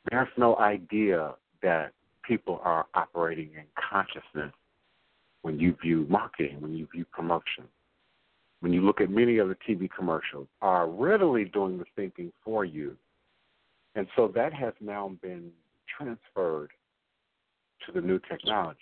There's 0.09 0.29
no 0.37 0.57
idea 0.57 1.33
that 1.61 1.91
people 2.27 2.61
are 2.63 2.85
operating 2.95 3.49
in 3.55 3.63
consciousness 3.89 4.53
when 5.41 5.59
you 5.59 5.75
view 5.81 6.05
marketing, 6.09 6.61
when 6.61 6.73
you 6.73 6.87
view 6.93 7.05
promotion. 7.11 7.65
When 8.61 8.73
you 8.73 8.81
look 8.81 9.01
at 9.01 9.09
many 9.09 9.37
of 9.37 9.47
the 9.47 9.55
TV 9.67 9.89
commercials, 9.89 10.47
are 10.61 10.87
readily 10.87 11.45
doing 11.45 11.77
the 11.77 11.85
thinking 11.95 12.31
for 12.43 12.65
you. 12.65 12.97
And 13.95 14.05
so 14.15 14.31
that 14.35 14.53
has 14.53 14.73
now 14.81 15.13
been 15.21 15.51
transferred 15.97 16.71
to 17.85 17.91
the 17.91 18.01
new 18.01 18.19
technology, 18.29 18.79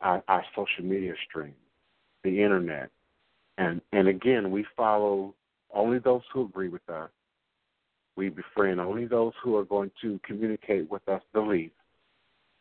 our, 0.00 0.22
our 0.28 0.44
social 0.54 0.84
media 0.84 1.14
stream, 1.28 1.54
the 2.24 2.42
internet. 2.42 2.90
And, 3.58 3.80
and 3.92 4.08
again, 4.08 4.50
we 4.50 4.66
follow 4.76 5.34
only 5.72 5.98
those 5.98 6.22
who 6.32 6.44
agree 6.44 6.68
with 6.68 6.88
us. 6.88 7.10
We 8.16 8.30
befriend 8.30 8.80
only 8.80 9.06
those 9.06 9.32
who 9.42 9.56
are 9.56 9.64
going 9.64 9.90
to 10.02 10.18
communicate 10.24 10.90
with 10.90 11.06
us 11.08 11.22
the 11.34 11.40
least. 11.40 11.74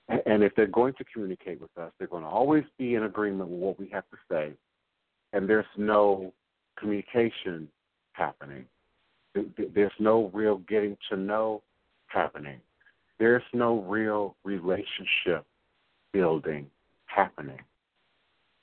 And 0.07 0.43
if 0.43 0.53
they're 0.55 0.67
going 0.67 0.93
to 0.95 1.05
communicate 1.05 1.59
with 1.59 1.75
us, 1.77 1.91
they're 1.97 2.07
going 2.07 2.23
to 2.23 2.29
always 2.29 2.63
be 2.77 2.95
in 2.95 3.03
agreement 3.03 3.49
with 3.49 3.59
what 3.59 3.79
we 3.79 3.87
have 3.89 4.03
to 4.11 4.17
say. 4.29 4.51
And 5.33 5.49
there's 5.49 5.65
no 5.77 6.31
communication 6.77 7.67
happening. 8.13 8.65
There's 9.73 9.91
no 9.99 10.29
real 10.33 10.57
getting 10.69 10.95
to 11.09 11.17
know 11.17 11.63
happening. 12.07 12.59
There's 13.19 13.43
no 13.53 13.81
real 13.81 14.35
relationship 14.43 15.45
building 16.11 16.67
happening. 17.05 17.59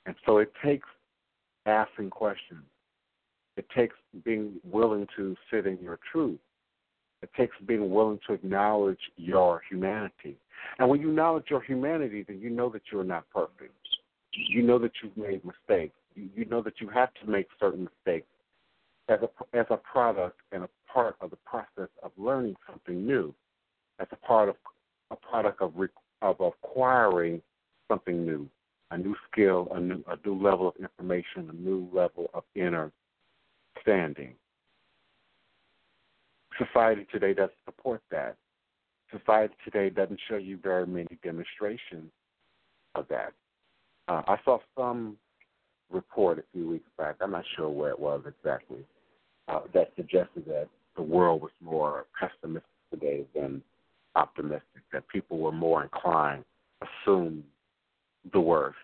And 0.05 0.15
so 0.25 0.37
it 0.37 0.51
takes 0.63 0.87
asking 1.65 2.09
questions. 2.09 2.63
It 3.55 3.65
takes 3.75 3.95
being 4.25 4.53
willing 4.63 5.07
to 5.15 5.35
sit 5.51 5.67
in 5.67 5.77
your 5.81 5.99
truth. 6.11 6.39
It 7.21 7.29
takes 7.37 7.55
being 7.65 7.89
willing 7.89 8.19
to 8.27 8.33
acknowledge 8.33 8.99
your 9.15 9.61
humanity. 9.69 10.37
And 10.79 10.89
when 10.89 11.01
you 11.01 11.09
acknowledge 11.09 11.45
your 11.49 11.61
humanity, 11.61 12.25
then 12.27 12.39
you 12.39 12.49
know 12.49 12.69
that 12.69 12.81
you're 12.91 13.03
not 13.03 13.25
perfect. 13.33 13.73
You 14.33 14.63
know 14.63 14.79
that 14.79 14.91
you've 15.01 15.15
made 15.15 15.41
mistakes. 15.45 15.95
You, 16.15 16.45
know 16.45 16.61
that 16.61 16.79
you 16.79 16.89
have 16.89 17.09
to 17.23 17.29
make 17.29 17.47
certain 17.59 17.87
mistakes 18.05 18.27
as 19.09 19.19
a 19.21 19.57
as 19.57 19.65
a 19.69 19.77
product 19.77 20.39
and 20.51 20.63
a 20.63 20.69
part 20.91 21.15
of 21.21 21.29
the 21.29 21.37
process 21.37 21.89
of 22.03 22.11
learning 22.17 22.55
something 22.69 23.05
new, 23.05 23.33
as 23.99 24.07
a 24.11 24.15
part 24.17 24.49
of 24.49 24.55
a 25.11 25.15
product 25.15 25.61
of 25.61 25.73
of 26.21 26.39
acquiring 26.39 27.41
something 27.89 28.25
new, 28.25 28.49
a 28.91 28.97
new 28.97 29.15
skill, 29.29 29.67
a 29.71 29.79
new 29.79 30.03
a 30.07 30.17
new 30.25 30.41
level 30.41 30.67
of 30.67 30.75
information, 30.79 31.49
a 31.49 31.53
new 31.53 31.87
level 31.93 32.29
of 32.33 32.43
inner 32.55 32.91
standing. 33.81 34.33
Society 36.57 37.07
today 37.11 37.33
doesn't 37.33 37.57
support 37.65 38.01
that. 38.11 38.35
Society 39.11 39.53
today 39.63 39.89
doesn't 39.89 40.19
show 40.29 40.37
you 40.37 40.57
very 40.57 40.85
many 40.87 41.19
demonstrations 41.23 42.11
of 42.95 43.07
that. 43.09 43.33
Uh, 44.07 44.21
I 44.27 44.37
saw 44.43 44.59
some 44.77 45.17
report 45.91 46.39
a 46.39 46.43
few 46.51 46.67
weeks 46.69 46.89
back, 46.97 47.15
I'm 47.21 47.31
not 47.31 47.45
sure 47.55 47.69
where 47.69 47.91
it 47.91 47.99
was 47.99 48.23
exactly, 48.25 48.85
uh, 49.47 49.61
that 49.73 49.91
suggested 49.95 50.45
that 50.47 50.67
the 50.95 51.01
world 51.01 51.41
was 51.41 51.51
more 51.61 52.05
pessimistic 52.19 52.69
today 52.91 53.25
than 53.35 53.61
optimistic, 54.15 54.83
that 54.91 55.07
people 55.07 55.39
were 55.39 55.51
more 55.51 55.83
inclined 55.83 56.43
to 56.81 56.87
assume 56.87 57.43
the 58.31 58.39
worst 58.39 58.77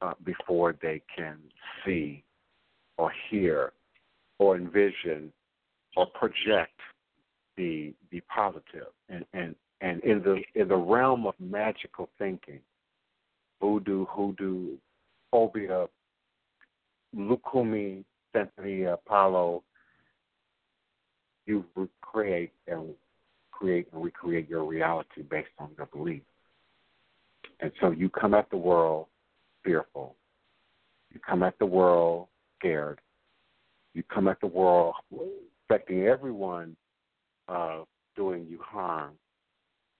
uh, 0.00 0.14
before 0.24 0.74
they 0.82 1.02
can 1.14 1.38
see 1.84 2.22
or 2.98 3.12
hear 3.30 3.72
or 4.38 4.56
envision 4.56 5.32
or 5.96 6.06
project 6.06 6.78
the 7.56 7.92
the 8.10 8.20
positive. 8.34 8.92
And 9.08 9.24
and 9.32 9.54
and 9.80 10.02
in 10.02 10.22
the 10.22 10.42
in 10.54 10.68
the 10.68 10.76
realm 10.76 11.26
of 11.26 11.34
magical 11.40 12.08
thinking 12.18 12.60
voodoo 13.60 14.06
hoodoo 14.06 14.76
Obeah 15.32 15.86
lukumi 17.16 18.04
Santeria 18.34 18.96
Palo 19.06 19.62
you 21.46 21.64
create 22.00 22.52
and 22.66 22.94
create 23.52 23.86
and 23.92 24.02
recreate 24.02 24.48
your 24.48 24.64
reality 24.64 25.22
based 25.22 25.50
on 25.58 25.70
your 25.76 25.86
beliefs 25.86 26.26
and 27.62 27.70
so 27.80 27.92
you 27.92 28.10
come 28.10 28.34
at 28.34 28.50
the 28.50 28.56
world 28.56 29.06
fearful. 29.64 30.16
You 31.12 31.20
come 31.26 31.42
at 31.44 31.58
the 31.58 31.66
world 31.66 32.26
scared. 32.58 33.00
You 33.94 34.02
come 34.12 34.26
at 34.26 34.40
the 34.40 34.48
world 34.48 34.94
expecting 35.60 36.04
everyone 36.04 36.76
uh, 37.48 37.84
doing 38.16 38.46
you 38.48 38.58
harm 38.60 39.12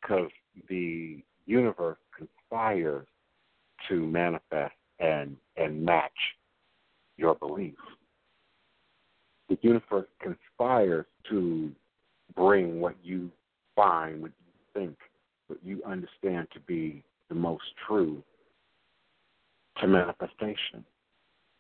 because 0.01 0.31
the 0.69 1.23
universe 1.47 1.99
conspires 2.17 3.07
to 3.89 4.07
manifest 4.07 4.75
and 4.99 5.37
and 5.57 5.85
match 5.85 6.11
your 7.17 7.35
beliefs. 7.35 7.77
The 9.49 9.59
universe 9.63 10.07
conspires 10.21 11.07
to 11.31 11.71
bring 12.35 12.81
what 12.81 12.97
you 13.03 13.31
find, 13.75 14.23
what 14.23 14.33
you 14.47 14.81
think, 14.81 14.97
what 15.49 15.59
you 15.65 15.83
understand 15.85 16.49
to 16.53 16.61
be 16.61 17.03
the 17.29 17.35
most 17.35 17.65
true 17.87 18.23
to 19.81 19.87
manifestation 19.87 20.85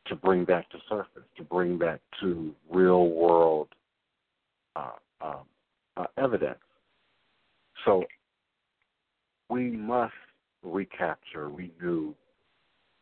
to 0.06 0.16
bring 0.16 0.44
that 0.46 0.70
to 0.70 0.78
surface, 0.88 1.28
to 1.36 1.44
bring 1.44 1.78
that 1.78 2.00
to 2.20 2.54
real 2.70 3.08
world 3.08 3.68
uh, 4.76 4.90
uh, 5.20 5.36
uh, 5.96 6.06
evidence. 6.18 6.58
So 7.84 8.04
we 9.48 9.70
must 9.70 10.12
recapture, 10.62 11.48
renew, 11.48 12.14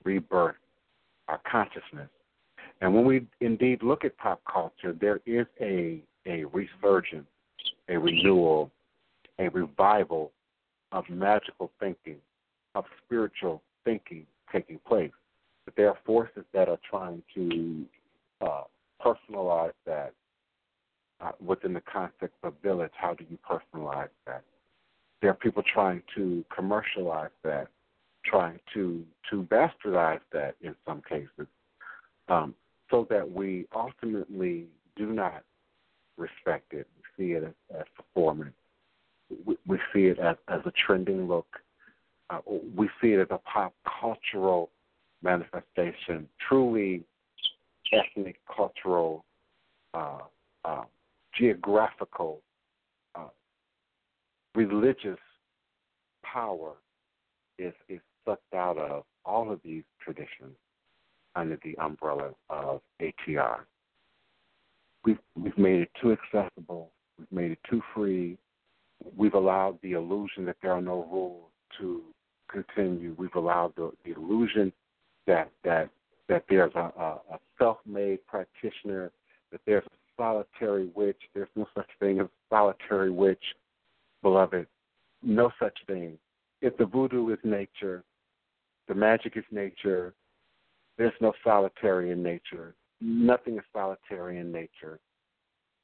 rebirth 0.05 0.57
our 1.29 1.41
consciousness. 1.51 2.09
And 2.81 2.95
when 2.95 3.05
we 3.05 3.27
indeed 3.41 3.83
look 3.83 4.05
at 4.05 4.17
pop 4.19 4.41
culture, 4.51 4.95
there 4.99 5.21
is 5.27 5.47
a, 5.61 6.03
a 6.27 6.45
resurgence, 6.45 7.29
a 7.89 7.97
renewal, 7.97 8.71
a 9.41 9.49
revival 9.49 10.31
of 10.93 11.05
magical 11.09 11.71
thinking, 11.81 12.19
of 12.75 12.85
spiritual 13.05 13.63
thinking 13.85 14.27
taking 14.53 14.79
place. 14.87 15.13
But 15.65 15.75
there 15.77 15.89
are 15.89 15.99
forces 16.05 16.45
that 16.53 16.69
are 16.69 16.79
trying 16.89 17.23
to 17.35 17.85
uh, 18.41 18.63
personalize 19.05 19.73
that 19.87 20.13
uh, 21.21 21.33
within 21.45 21.73
the 21.73 21.83
context 21.83 22.37
of 22.43 22.55
village. 22.63 22.93
How 22.95 23.15
do 23.15 23.25
you 23.29 23.39
personalize 23.49 24.09
that? 24.27 24.43
There 25.21 25.31
are 25.31 25.35
people 25.35 25.63
trying 25.63 26.03
to 26.17 26.45
commercialize 26.55 27.31
that, 27.45 27.69
trying 28.25 28.59
to 28.75 29.05
to 29.31 29.43
bastardize 29.45 30.21
that 30.33 30.55
in 30.61 30.75
some 30.87 31.03
cases, 31.09 31.47
um, 32.29 32.55
so 32.91 33.07
that 33.11 33.31
we 33.31 33.67
ultimately 33.75 34.67
do 34.97 35.07
not 35.07 35.45
respected. 36.17 36.87
We 36.97 37.25
see 37.25 37.33
it 37.33 37.45
as, 37.45 37.79
as 37.79 37.85
performance. 37.97 38.55
We, 39.45 39.57
we 39.67 39.79
see 39.93 40.07
it 40.07 40.19
as, 40.19 40.37
as 40.49 40.61
a 40.65 40.73
trending 40.87 41.29
look. 41.29 41.47
Uh, 42.31 42.39
we 42.77 42.89
see 43.01 43.09
it 43.09 43.21
as 43.21 43.29
a 43.31 43.39
pop 43.39 43.75
cultural 44.01 44.71
manifestation, 45.23 46.29
truly 46.49 47.05
ethnic, 47.93 48.37
cultural, 48.55 49.25
uh, 49.95 50.19
uh, 50.65 50.85
geographical, 51.37 52.41
uh, 53.15 53.29
religious 54.55 55.19
power 56.23 56.75
is 57.59 57.75
is 57.89 58.01
sucked 58.25 58.55
out 58.55 58.79
of 58.79 59.05
all 59.25 59.51
of 59.51 59.61
these 59.65 59.85
traditions 60.03 60.57
under 61.37 61.59
the 61.65 61.77
umbrella 61.79 62.31
of 62.49 62.81
ATR. 63.01 63.61
We've 65.05 65.19
we've 65.37 65.59
made 65.59 65.83
it 65.83 65.91
too 66.01 66.13
accessible. 66.13 66.91
We've 67.19 67.33
made 67.33 67.51
it 67.53 67.59
too 67.69 67.83
free. 67.95 68.37
We've 69.17 69.35
allowed 69.35 69.79
the 69.83 69.93
illusion 69.93 70.45
that 70.47 70.57
there 70.63 70.73
are 70.73 70.83
no 70.83 71.07
rules 71.11 71.51
to 71.79 72.03
continue. 72.51 73.15
We've 73.19 73.35
allowed 73.35 73.75
the, 73.77 73.93
the 74.05 74.13
illusion 74.13 74.73
that 75.27 75.51
that 75.65 75.91
that 76.29 76.45
there's 76.49 76.75
a, 76.75 76.93
a, 76.97 77.21
a 77.33 77.39
self-made 77.59 78.25
practitioner, 78.27 79.11
that 79.51 79.61
there's 79.67 79.85
a 79.85 79.91
solitary 80.17 80.91
witch. 80.95 81.21
There's 81.35 81.49
no 81.57 81.67
such 81.75 81.89
thing 81.99 82.21
as 82.21 82.27
solitary 82.49 83.11
witch, 83.11 83.43
beloved. 84.23 84.67
No 85.23 85.51
such 85.61 85.77
thing. 85.87 86.19
If 86.63 86.77
the 86.77 86.87
voodoo 86.87 87.31
is 87.31 87.39
nature, 87.43 88.05
the 88.87 88.95
magic 88.95 89.37
is 89.37 89.45
nature. 89.51 90.15
There's 90.99 91.13
no 91.21 91.33
solitary 91.43 92.11
in 92.11 92.23
nature. 92.23 92.75
Nothing 93.01 93.57
is 93.57 93.65
solitary 93.73 94.39
in 94.39 94.53
nature. 94.53 95.01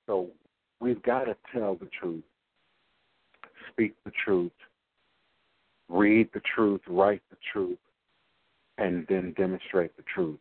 So 0.07 0.29
we've 0.81 1.03
got 1.03 1.25
to 1.25 1.37
tell 1.53 1.75
the 1.75 1.89
truth, 1.99 2.25
speak 3.71 3.95
the 4.05 4.13
truth, 4.25 4.53
read 5.89 6.29
the 6.35 6.43
truth, 6.55 6.81
write 6.89 7.23
the 7.31 7.37
truth, 7.53 7.79
and 8.79 9.07
then 9.09 9.35
demonstrate 9.37 9.97
the 9.97 10.05
truth 10.15 10.39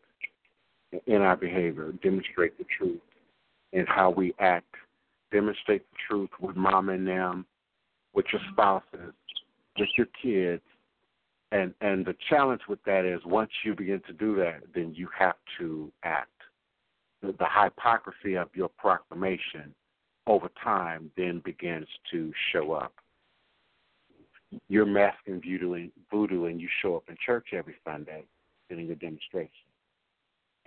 in 1.07 1.21
our 1.21 1.35
behavior, 1.35 1.91
demonstrate 2.03 2.57
the 2.57 2.65
truth 2.77 3.01
in 3.73 3.85
how 3.85 4.09
we 4.09 4.33
act, 4.39 4.75
demonstrate 5.31 5.83
the 5.91 5.97
truth 6.07 6.29
with 6.39 6.55
mom 6.55 6.89
and 6.89 7.07
them, 7.07 7.45
with 8.13 8.25
your 8.31 8.41
spouses, 8.51 9.13
with 9.77 9.89
your 9.97 10.07
kids. 10.21 10.61
And 11.51 11.73
and 11.81 12.05
the 12.05 12.15
challenge 12.29 12.61
with 12.67 12.83
that 12.85 13.05
is 13.05 13.21
once 13.25 13.51
you 13.63 13.75
begin 13.75 14.01
to 14.07 14.13
do 14.13 14.35
that, 14.37 14.61
then 14.73 14.93
you 14.95 15.07
have 15.17 15.35
to 15.59 15.91
act. 16.03 16.29
The, 17.21 17.33
the 17.39 17.47
hypocrisy 17.49 18.35
of 18.35 18.49
your 18.53 18.69
proclamation 18.69 19.73
over 20.27 20.49
time 20.63 21.11
then 21.15 21.41
begins 21.45 21.87
to 22.11 22.31
show 22.51 22.73
up. 22.73 22.93
You're 24.67 24.85
masking 24.85 25.41
voodoo, 25.41 25.89
voodoo 26.11 26.45
and 26.45 26.59
you 26.59 26.67
show 26.81 26.95
up 26.95 27.03
in 27.09 27.15
church 27.25 27.47
every 27.53 27.75
Sunday 27.85 28.23
in 28.69 28.79
your 28.85 28.95
demonstration. 28.95 29.49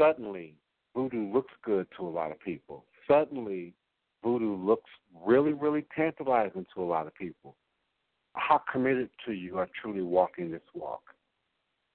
Suddenly, 0.00 0.54
voodoo 0.94 1.32
looks 1.32 1.52
good 1.64 1.86
to 1.96 2.06
a 2.06 2.08
lot 2.08 2.30
of 2.30 2.40
people. 2.40 2.84
Suddenly, 3.06 3.74
voodoo 4.22 4.56
looks 4.56 4.90
really, 5.24 5.52
really 5.52 5.86
tantalizing 5.94 6.66
to 6.74 6.82
a 6.82 6.84
lot 6.84 7.06
of 7.06 7.14
people. 7.14 7.56
How 8.34 8.62
committed 8.70 9.10
to 9.26 9.32
you 9.32 9.58
are 9.58 9.68
truly 9.80 10.02
walking 10.02 10.50
this 10.50 10.62
walk. 10.74 11.02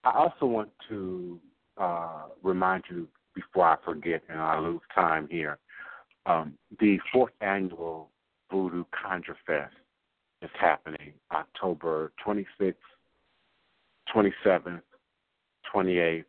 I 0.03 0.11
also 0.11 0.45
want 0.45 0.69
to 0.89 1.39
uh, 1.77 2.23
remind 2.41 2.83
you 2.89 3.07
before 3.33 3.65
I 3.65 3.77
forget 3.85 4.21
and 4.29 4.39
I 4.39 4.59
lose 4.59 4.81
time 4.93 5.27
here. 5.31 5.59
Um, 6.25 6.53
the 6.79 6.99
fourth 7.11 7.33
annual 7.41 8.09
Voodoo 8.51 8.83
Conjure 8.91 9.37
Fest 9.45 9.73
is 10.43 10.49
happening 10.59 11.13
October 11.31 12.11
26th, 12.25 12.75
27th, 14.13 14.81
28th, 15.73 16.25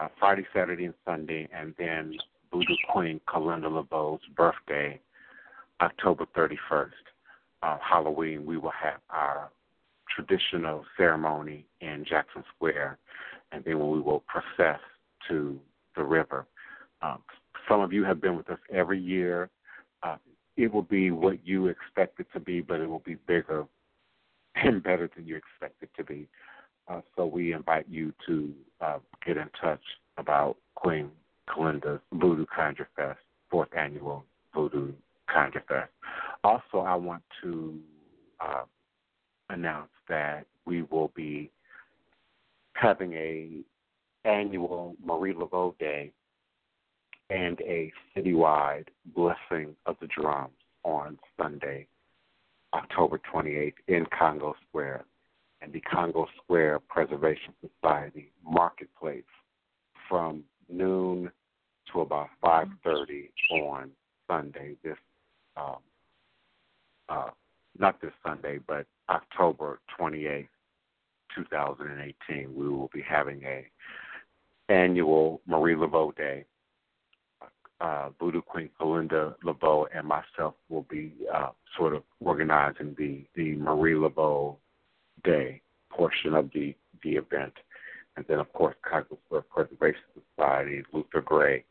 uh, 0.00 0.08
Friday, 0.18 0.46
Saturday, 0.54 0.86
and 0.86 0.94
Sunday, 1.04 1.48
and 1.54 1.74
then 1.78 2.14
Voodoo 2.50 2.74
Queen 2.88 3.20
Kalindah 3.28 3.70
Laveaux's 3.70 4.26
birthday, 4.36 5.00
October 5.80 6.26
31st. 6.36 6.90
Uh, 7.62 7.78
Halloween, 7.80 8.46
we 8.46 8.56
will 8.56 8.70
have 8.70 9.00
our 9.10 9.50
traditional 10.14 10.84
ceremony 10.96 11.66
in 11.80 12.04
Jackson 12.08 12.44
Square, 12.54 12.98
and 13.52 13.64
then 13.64 13.78
we 13.78 14.00
will 14.00 14.24
process 14.26 14.80
to 15.28 15.58
the 15.96 16.02
river. 16.02 16.46
Um, 17.02 17.22
some 17.68 17.80
of 17.80 17.92
you 17.92 18.04
have 18.04 18.20
been 18.20 18.36
with 18.36 18.48
us 18.50 18.58
every 18.72 19.00
year. 19.00 19.50
Uh, 20.02 20.16
it 20.56 20.72
will 20.72 20.82
be 20.82 21.10
what 21.10 21.46
you 21.46 21.66
expect 21.66 22.20
it 22.20 22.26
to 22.32 22.40
be, 22.40 22.60
but 22.60 22.80
it 22.80 22.88
will 22.88 23.00
be 23.00 23.16
bigger 23.26 23.66
and 24.56 24.82
better 24.82 25.10
than 25.14 25.26
you 25.26 25.36
expect 25.36 25.82
it 25.82 25.90
to 25.96 26.04
be. 26.04 26.28
Uh, 26.88 27.00
so 27.16 27.26
we 27.26 27.52
invite 27.52 27.86
you 27.88 28.12
to 28.26 28.52
uh, 28.80 28.98
get 29.26 29.36
in 29.36 29.48
touch 29.60 29.82
about 30.18 30.56
Queen 30.76 31.10
Kalindah's 31.48 32.00
Voodoo 32.12 32.46
Conjure 32.54 32.88
Fest, 32.96 33.18
fourth 33.50 33.68
annual 33.76 34.24
Voodoo 34.54 34.92
Conjure 35.28 35.64
Fest. 35.68 35.90
Also, 36.44 36.78
I 36.78 36.94
want 36.94 37.22
to 37.42 37.78
uh, 38.40 38.62
announce 39.50 39.90
that 40.08 40.46
we 40.64 40.82
will 40.82 41.10
be 41.14 41.50
having 42.74 43.12
a 43.14 43.48
annual 44.24 44.94
Marie 45.04 45.34
Laveau 45.34 45.76
Day 45.78 46.12
and 47.30 47.60
a 47.62 47.92
citywide 48.14 48.86
blessing 49.14 49.74
of 49.86 49.96
the 50.00 50.06
drums 50.06 50.54
on 50.84 51.18
Sunday, 51.36 51.86
October 52.74 53.20
28th 53.32 53.74
in 53.88 54.06
Congo 54.16 54.54
Square 54.68 55.04
and 55.62 55.72
the 55.72 55.80
Congo 55.80 56.26
Square 56.42 56.80
Preservation 56.88 57.52
Society 57.60 58.30
Marketplace 58.44 59.24
from 60.08 60.44
noon 60.68 61.30
to 61.92 62.00
about 62.00 62.28
5:30 62.42 63.30
on 63.50 63.92
Sunday. 64.26 64.76
This, 64.82 64.98
um, 65.56 65.78
uh, 67.08 67.30
not 67.78 68.00
this 68.00 68.12
Sunday, 68.22 68.58
but 68.58 68.86
October 69.08 69.80
28th, 69.88 70.48
2018. 71.34 72.54
We 72.54 72.68
will 72.68 72.88
be 72.88 73.02
having 73.02 73.42
a 73.44 73.68
annual 74.68 75.40
Marie 75.46 75.74
Laveau 75.74 76.14
Day. 76.16 76.44
Uh, 77.78 78.08
Voodoo 78.18 78.40
Queen 78.40 78.70
Kalindah 78.80 79.34
Laveaux 79.44 79.86
and 79.94 80.06
myself 80.06 80.54
will 80.70 80.86
be 80.88 81.12
uh, 81.34 81.50
sort 81.76 81.94
of 81.94 82.02
organizing 82.20 82.94
the 82.98 83.24
the 83.34 83.54
Marie 83.56 83.92
Laveau 83.92 84.56
Day 85.24 85.60
portion 85.90 86.34
of 86.34 86.50
the 86.54 86.74
the 87.02 87.16
event, 87.16 87.52
and 88.16 88.24
then 88.28 88.38
of 88.38 88.50
course 88.54 88.74
Congo 88.82 89.18
Square 89.26 89.42
Preservation 89.42 90.00
Society, 90.34 90.82
Luther 90.92 91.20
Gray, 91.20 91.64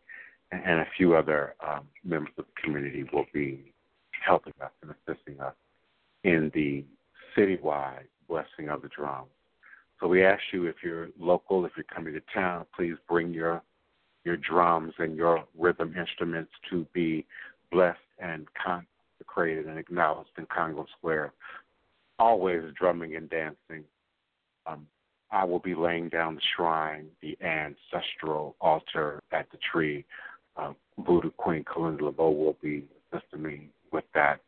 and, 0.52 0.62
and 0.64 0.80
a 0.82 0.88
few 0.96 1.16
other 1.16 1.56
um, 1.68 1.88
members 2.04 2.34
of 2.38 2.46
the 2.46 2.62
community 2.62 3.04
will 3.12 3.26
be 3.34 3.74
helping 4.24 4.54
us 4.62 4.72
and 4.82 4.92
assisting 4.92 5.40
us 5.40 5.56
in 6.24 6.52
the 6.54 6.84
citywide 7.36 8.06
blessing 8.28 8.70
of 8.70 8.82
the 8.82 8.90
drums. 8.90 9.30
So 10.00 10.08
we 10.08 10.24
ask 10.24 10.42
you 10.52 10.66
if 10.66 10.76
you're 10.84 11.10
local, 11.20 11.66
if 11.66 11.72
you're 11.76 11.84
coming 11.84 12.14
to 12.14 12.22
town, 12.34 12.66
please 12.76 12.96
bring 13.08 13.34
your 13.34 13.62
your 14.26 14.38
drums 14.38 14.94
and 14.98 15.16
your 15.16 15.46
rhythm 15.58 15.96
instruments 15.98 16.52
to 16.70 16.86
be 16.94 17.26
blessed 17.72 18.00
and 18.20 18.48
consecrated 18.62 19.68
and 19.68 19.78
acknowledged 19.78 20.32
in 20.38 20.46
Congo 20.48 20.86
Square. 20.98 21.32
Always 22.20 22.64
drumming 22.78 23.16
and 23.16 23.30
dancing. 23.30 23.84
Um, 24.66 24.88
I 25.32 25.44
will 25.44 25.60
be 25.60 25.76
laying 25.76 26.10
down 26.10 26.36
the 26.36 26.42
shrine, 26.56 27.08
the 27.22 27.38
ancestral 27.42 28.56
altar 28.62 29.22
at 29.32 29.48
the 29.52 29.58
tree. 29.72 30.06
Uh, 30.58 30.74
Voodoo 31.06 31.32
Queen 31.32 31.64
Kalindah 31.64 32.02
Laveaux 32.02 32.32
will 32.32 32.58
be 32.62 32.86
assisting 33.12 33.44
me 33.44 33.70
with 33.92 34.06
that, 34.14 34.40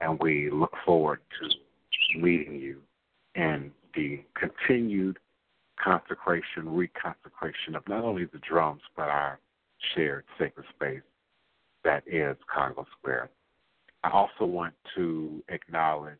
and 0.00 0.18
we 0.18 0.50
look 0.50 0.72
forward 0.84 1.20
to 1.40 2.18
meeting 2.18 2.56
you 2.56 2.80
in 3.34 3.70
the 3.94 4.20
continued 4.34 5.18
consecration, 5.82 6.64
reconsecration 6.64 7.74
of 7.76 7.86
not 7.88 8.04
only 8.04 8.26
the 8.26 8.38
drums, 8.38 8.82
but 8.96 9.08
our 9.08 9.38
shared 9.94 10.24
sacred 10.38 10.66
space 10.74 11.02
that 11.84 12.02
is 12.06 12.36
Congo 12.52 12.86
Square. 12.98 13.30
I 14.04 14.10
also 14.10 14.44
want 14.44 14.74
to 14.96 15.42
acknowledge 15.48 16.18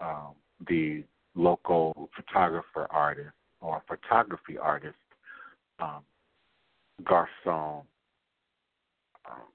um, 0.00 0.32
the 0.68 1.04
local 1.34 2.10
photographer 2.14 2.86
artist 2.90 3.34
or 3.60 3.82
photography 3.88 4.58
artist, 4.58 4.96
um, 5.78 6.02
Garcon. 7.04 7.82
Um, 9.30 9.46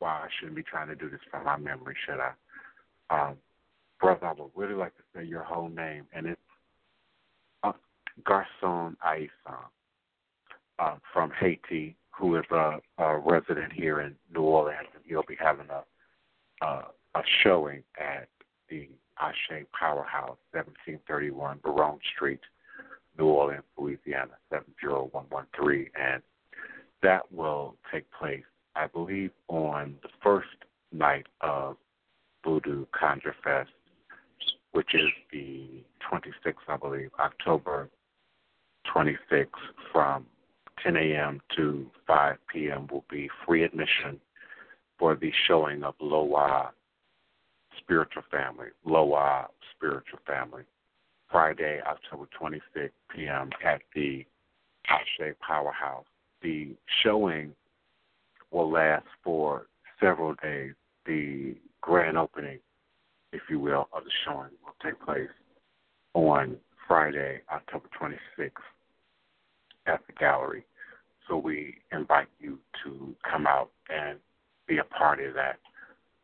wow, 0.00 0.22
I 0.24 0.28
shouldn't 0.38 0.56
be 0.56 0.62
trying 0.62 0.88
to 0.88 0.94
do 0.94 1.08
this 1.08 1.20
from 1.30 1.44
my 1.44 1.56
memory, 1.56 1.96
should 2.06 2.20
I? 2.20 2.32
Um, 3.10 3.36
brother, 4.00 4.26
I 4.26 4.32
would 4.32 4.50
really 4.54 4.74
like 4.74 4.96
to 4.96 5.02
say 5.14 5.24
your 5.24 5.42
whole 5.42 5.68
name, 5.68 6.06
and 6.12 6.26
it's 6.26 6.40
Garcon 8.24 8.96
Aissan 9.04 9.28
uh, 10.78 10.96
from 11.12 11.30
Haiti, 11.38 11.96
who 12.10 12.36
is 12.36 12.44
a, 12.50 12.78
a 12.98 13.18
resident 13.18 13.72
here 13.72 14.00
in 14.00 14.14
New 14.34 14.42
Orleans, 14.42 14.88
and 14.94 15.02
he'll 15.06 15.24
be 15.26 15.36
having 15.38 15.66
a 15.70 15.84
uh, 16.64 16.82
a 17.14 17.22
showing 17.42 17.82
at 17.98 18.28
the 18.70 18.88
Ashe 19.20 19.66
Powerhouse, 19.78 20.38
1731 20.52 21.60
Baronne 21.62 21.98
Street, 22.14 22.40
New 23.18 23.26
Orleans, 23.26 23.64
Louisiana, 23.76 24.32
70113. 24.50 25.90
And 26.00 26.22
that 27.02 27.30
will 27.32 27.76
take 27.92 28.06
place, 28.12 28.44
I 28.74 28.86
believe, 28.86 29.30
on 29.48 29.96
the 30.02 30.08
first 30.22 30.48
night 30.92 31.26
of 31.40 31.76
Voodoo 32.44 32.86
Conjure 32.98 33.36
Fest, 33.44 33.70
which 34.72 34.94
is 34.94 35.10
the 35.30 35.84
26th, 36.10 36.54
I 36.68 36.76
believe, 36.76 37.10
October 37.18 37.88
26th, 38.94 39.46
from 39.92 40.26
10 40.82 40.96
a.m. 40.96 41.40
to 41.56 41.86
5 42.06 42.36
p.m. 42.52 42.88
will 42.90 43.04
be 43.10 43.28
free 43.46 43.64
admission 43.64 44.20
for 44.98 45.14
the 45.14 45.32
showing 45.46 45.82
of 45.82 45.94
Loa 46.00 46.70
Spiritual 47.78 48.22
Family, 48.30 48.68
Loa 48.84 49.48
Spiritual 49.74 50.18
Family, 50.26 50.62
Friday, 51.30 51.80
October 51.86 52.28
26th 52.40 52.90
p.m. 53.14 53.50
at 53.64 53.80
the 53.94 54.24
Ashe 54.88 55.34
Powerhouse. 55.40 56.04
The 56.42 56.74
showing 57.02 57.52
will 58.50 58.70
last 58.70 59.06
for 59.24 59.66
several 60.00 60.34
days. 60.42 60.72
The 61.06 61.56
grand 61.80 62.16
opening, 62.16 62.58
if 63.32 63.42
you 63.48 63.58
will, 63.58 63.88
of 63.92 64.04
the 64.04 64.10
showing 64.24 64.50
will 64.64 64.76
take 64.84 65.00
place 65.04 65.30
on 66.14 66.56
Friday, 66.86 67.40
October 67.50 67.88
26th 68.00 68.50
at 69.86 70.00
the 70.06 70.12
gallery. 70.14 70.64
So 71.28 71.36
we 71.36 71.76
invite 71.92 72.28
you 72.40 72.58
to 72.84 73.14
come 73.28 73.46
out 73.46 73.70
and 73.88 74.18
be 74.66 74.78
a 74.78 74.84
part 74.84 75.20
of 75.20 75.34
that. 75.34 75.58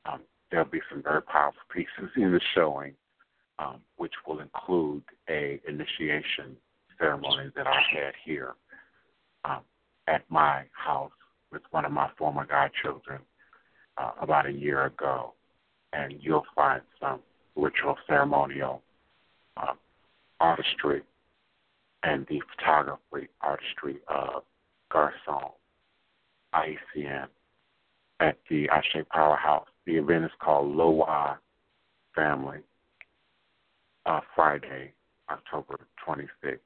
Um, 0.06 0.20
there'll 0.50 0.66
be 0.66 0.80
some 0.90 1.02
very 1.02 1.22
powerful 1.22 1.60
pieces 1.72 2.10
in 2.16 2.32
the 2.32 2.40
showing, 2.54 2.94
um, 3.58 3.80
which 3.96 4.12
will 4.26 4.40
include 4.40 5.02
a 5.28 5.60
initiation 5.68 6.56
ceremony 6.98 7.50
that 7.56 7.66
I 7.66 7.80
had 7.92 8.14
here 8.24 8.54
um, 9.44 9.60
at 10.06 10.22
my 10.28 10.64
house 10.72 11.12
with 11.52 11.62
one 11.70 11.84
of 11.84 11.92
my 11.92 12.08
former 12.18 12.44
godchildren 12.44 13.20
uh, 13.96 14.12
about 14.20 14.46
a 14.46 14.52
year 14.52 14.86
ago, 14.86 15.34
and 15.92 16.14
you'll 16.20 16.46
find 16.54 16.82
some 17.00 17.20
ritual 17.56 17.96
ceremonial 18.06 18.82
uh, 19.56 19.74
artistry 20.40 21.02
and 22.02 22.26
the 22.28 22.40
photography 22.54 23.28
artistry 23.40 23.98
of 24.08 24.42
Garcon 24.90 25.50
Aissan 26.54 27.26
at 28.20 28.36
the 28.48 28.68
Ashe 28.68 29.04
Powerhouse. 29.10 29.66
The 29.86 29.96
event 29.96 30.24
is 30.24 30.30
called 30.40 30.74
Loa 30.74 31.38
Family, 32.14 32.58
uh, 34.06 34.20
Friday, 34.34 34.92
October 35.30 35.78
26th, 36.06 36.58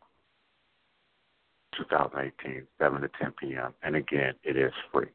2018, 1.76 2.66
7 2.78 3.00
to 3.00 3.10
10 3.20 3.32
p.m. 3.40 3.74
And 3.82 3.96
again, 3.96 4.34
it 4.44 4.56
is 4.56 4.72
free. 4.92 5.08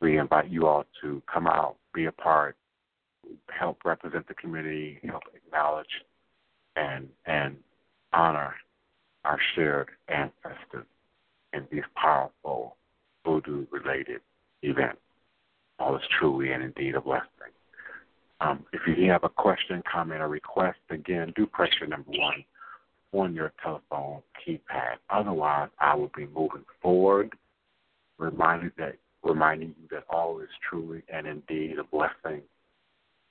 We 0.00 0.18
invite 0.18 0.50
you 0.50 0.66
all 0.66 0.84
to 1.02 1.22
come 1.32 1.46
out, 1.46 1.76
be 1.94 2.04
a 2.06 2.12
part, 2.12 2.56
help 3.48 3.78
represent 3.84 4.28
the 4.28 4.34
community, 4.34 4.98
help 5.04 5.22
acknowledge 5.34 5.86
and 6.76 7.08
and 7.24 7.56
honor 8.12 8.54
our 9.26 9.38
shared 9.54 9.88
ancestors 10.08 10.86
in 11.52 11.66
these 11.70 11.82
powerful 11.94 12.76
voodoo 13.24 13.66
related 13.70 14.20
events. 14.62 15.00
All 15.78 15.96
is 15.96 16.02
truly 16.18 16.52
and 16.52 16.62
indeed 16.62 16.94
a 16.94 17.00
blessing. 17.00 17.52
Um, 18.40 18.64
if 18.72 18.82
you 18.86 19.10
have 19.10 19.24
a 19.24 19.28
question, 19.28 19.82
comment, 19.90 20.20
or 20.20 20.28
request, 20.28 20.78
again, 20.90 21.32
do 21.36 21.46
press 21.46 21.70
your 21.80 21.88
number 21.88 22.10
one 22.10 22.44
on 23.12 23.34
your 23.34 23.52
telephone 23.62 24.20
keypad. 24.46 24.96
Otherwise, 25.10 25.70
I 25.80 25.94
will 25.94 26.10
be 26.14 26.26
moving 26.26 26.64
forward, 26.82 27.32
reminding 28.18 28.72
that 28.78 28.96
reminding 29.22 29.74
you 29.80 29.88
that 29.90 30.04
all 30.08 30.38
is 30.38 30.48
truly 30.68 31.02
and 31.12 31.26
indeed 31.26 31.78
a 31.78 31.84
blessing. 31.84 32.42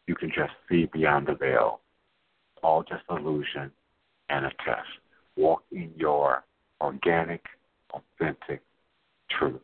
You 0.07 0.15
can 0.15 0.29
just 0.29 0.51
see 0.69 0.89
beyond 0.91 1.27
the 1.27 1.35
veil. 1.35 1.79
All 2.61 2.83
just 2.83 3.03
illusion 3.09 3.71
and 4.29 4.45
a 4.45 4.51
test. 4.65 4.87
Walk 5.35 5.63
in 5.71 5.91
your 5.97 6.43
organic, 6.81 7.43
authentic 7.93 8.61
truth. 9.29 9.61